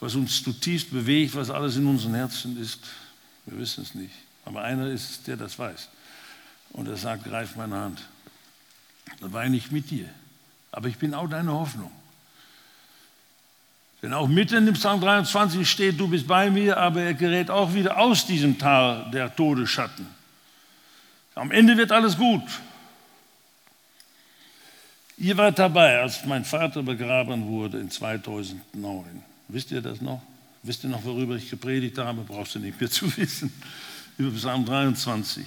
[0.00, 2.80] Was uns zutiefst bewegt, was alles in unseren Herzen ist,
[3.44, 4.14] wir wissen es nicht.
[4.46, 5.90] Aber einer ist es, der das weiß.
[6.70, 8.08] Und er sagt, greif meine Hand.
[9.20, 10.08] Da weine ich mit dir.
[10.72, 11.92] Aber ich bin auch deine Hoffnung.
[14.06, 17.74] Denn auch mitten im Psalm 23 steht, du bist bei mir, aber er gerät auch
[17.74, 20.06] wieder aus diesem Tal der Todesschatten.
[21.34, 22.44] Am Ende wird alles gut.
[25.16, 29.24] Ihr wart dabei, als mein Vater begraben wurde in 2009.
[29.48, 30.22] Wisst ihr das noch?
[30.62, 32.22] Wisst ihr noch, worüber ich gepredigt habe?
[32.22, 33.52] Brauchst du nicht mehr zu wissen.
[34.18, 35.44] Über Psalm 23.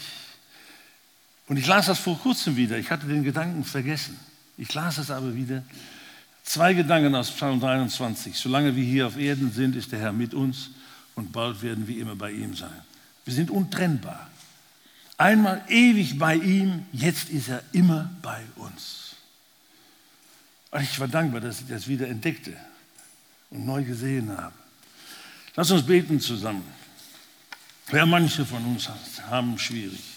[1.47, 2.78] Und ich las das vor kurzem wieder.
[2.78, 4.20] Ich hatte den Gedanken vergessen.
[4.57, 5.64] Ich las es aber wieder.
[6.50, 8.36] Zwei Gedanken aus Psalm 23.
[8.36, 10.72] Solange wir hier auf Erden sind, ist der Herr mit uns
[11.14, 12.82] und bald werden wir immer bei ihm sein.
[13.24, 14.28] Wir sind untrennbar.
[15.16, 19.16] Einmal ewig bei ihm, jetzt ist er immer bei uns.
[20.82, 22.58] Ich war dankbar, dass ich das wieder entdeckte
[23.52, 24.56] und neu gesehen habe.
[25.56, 26.66] Lass uns beten zusammen.
[27.91, 28.89] Ja, manche von uns
[29.30, 30.09] haben schwierig,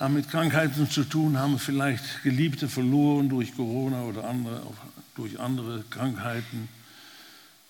[0.00, 4.66] haben mit Krankheiten zu tun, haben vielleicht Geliebte verloren durch Corona oder andere,
[5.14, 6.70] durch andere Krankheiten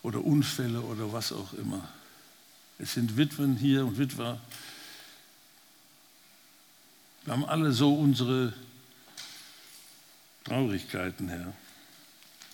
[0.03, 1.89] oder Unfälle oder was auch immer.
[2.79, 4.41] Es sind Witwen hier und Witwer.
[7.25, 8.53] Wir haben alle so unsere
[10.45, 11.53] Traurigkeiten, Herr,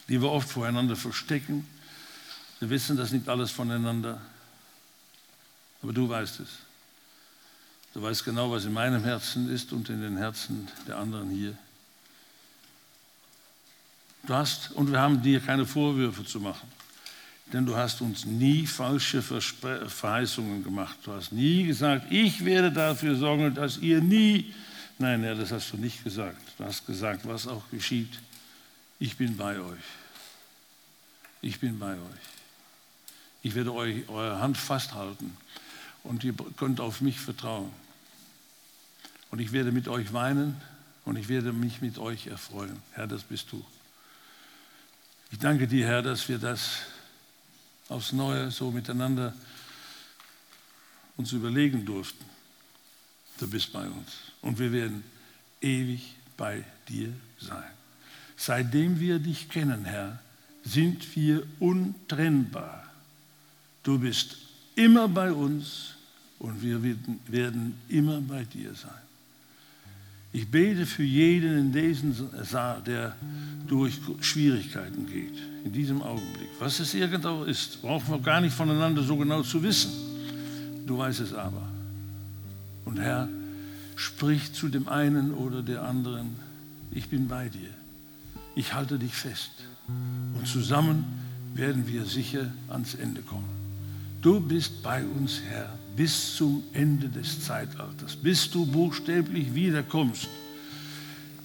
[0.09, 1.69] die wir oft voreinander verstecken.
[2.61, 4.23] Wir wissen das nicht alles voneinander,
[5.83, 6.49] aber du weißt es.
[7.97, 11.57] Du weißt genau, was in meinem Herzen ist und in den Herzen der anderen hier.
[14.27, 16.71] Du hast, und wir haben dir keine Vorwürfe zu machen,
[17.55, 20.99] denn du hast uns nie falsche Verheißungen gemacht.
[21.05, 24.53] Du hast nie gesagt, ich werde dafür sorgen, dass ihr nie
[24.99, 26.43] Nein, Herr, das hast du nicht gesagt.
[26.59, 28.13] Du hast gesagt, was auch geschieht.
[28.99, 29.85] Ich bin bei euch.
[31.41, 32.27] Ich bin bei euch.
[33.43, 35.35] Ich werde euch eure Hand festhalten
[36.03, 37.73] und ihr könnt auf mich vertrauen.
[39.37, 40.57] Und ich werde mit euch weinen
[41.05, 42.81] und ich werde mich mit euch erfreuen.
[42.93, 43.63] Herr, das bist du.
[45.31, 46.79] Ich danke dir, Herr, dass wir das
[47.91, 49.35] aufs Neue so miteinander
[51.19, 52.25] uns überlegen durften.
[53.39, 54.11] Du bist bei uns
[54.41, 55.05] und wir werden
[55.61, 57.71] ewig bei dir sein.
[58.39, 60.19] Seitdem wir dich kennen, Herr,
[60.65, 62.91] sind wir untrennbar.
[63.83, 64.39] Du bist
[64.77, 65.93] immer bei uns
[66.39, 66.83] und wir
[67.29, 69.06] werden immer bei dir sein.
[70.37, 73.17] Ich bete für jeden in diesem Saal, der
[73.67, 75.33] durch Schwierigkeiten geht,
[75.65, 76.51] in diesem Augenblick.
[76.59, 79.91] Was es irgendwo ist, brauchen wir gar nicht voneinander so genau zu wissen.
[80.87, 81.67] Du weißt es aber.
[82.85, 83.31] Und Herr,
[83.97, 86.37] sprich zu dem einen oder der anderen,
[86.91, 87.71] ich bin bei dir,
[88.55, 89.53] ich halte dich fest.
[90.39, 91.07] Und zusammen
[91.55, 93.49] werden wir sicher ans Ende kommen.
[94.21, 100.29] Du bist bei uns, Herr, bis zum Ende des Zeitalters, bis du buchstäblich wiederkommst.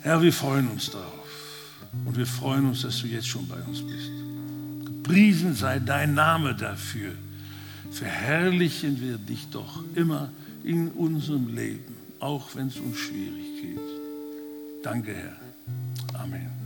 [0.01, 1.07] Herr, wir freuen uns darauf.
[2.05, 4.09] Und wir freuen uns, dass du jetzt schon bei uns bist.
[4.85, 7.13] Gepriesen sei dein Name dafür.
[7.91, 10.31] Verherrlichen wir dich doch immer
[10.63, 13.79] in unserem Leben auch wenn es uns schwierig geht.
[14.83, 16.21] Danke, Herr.
[16.21, 16.60] Amen.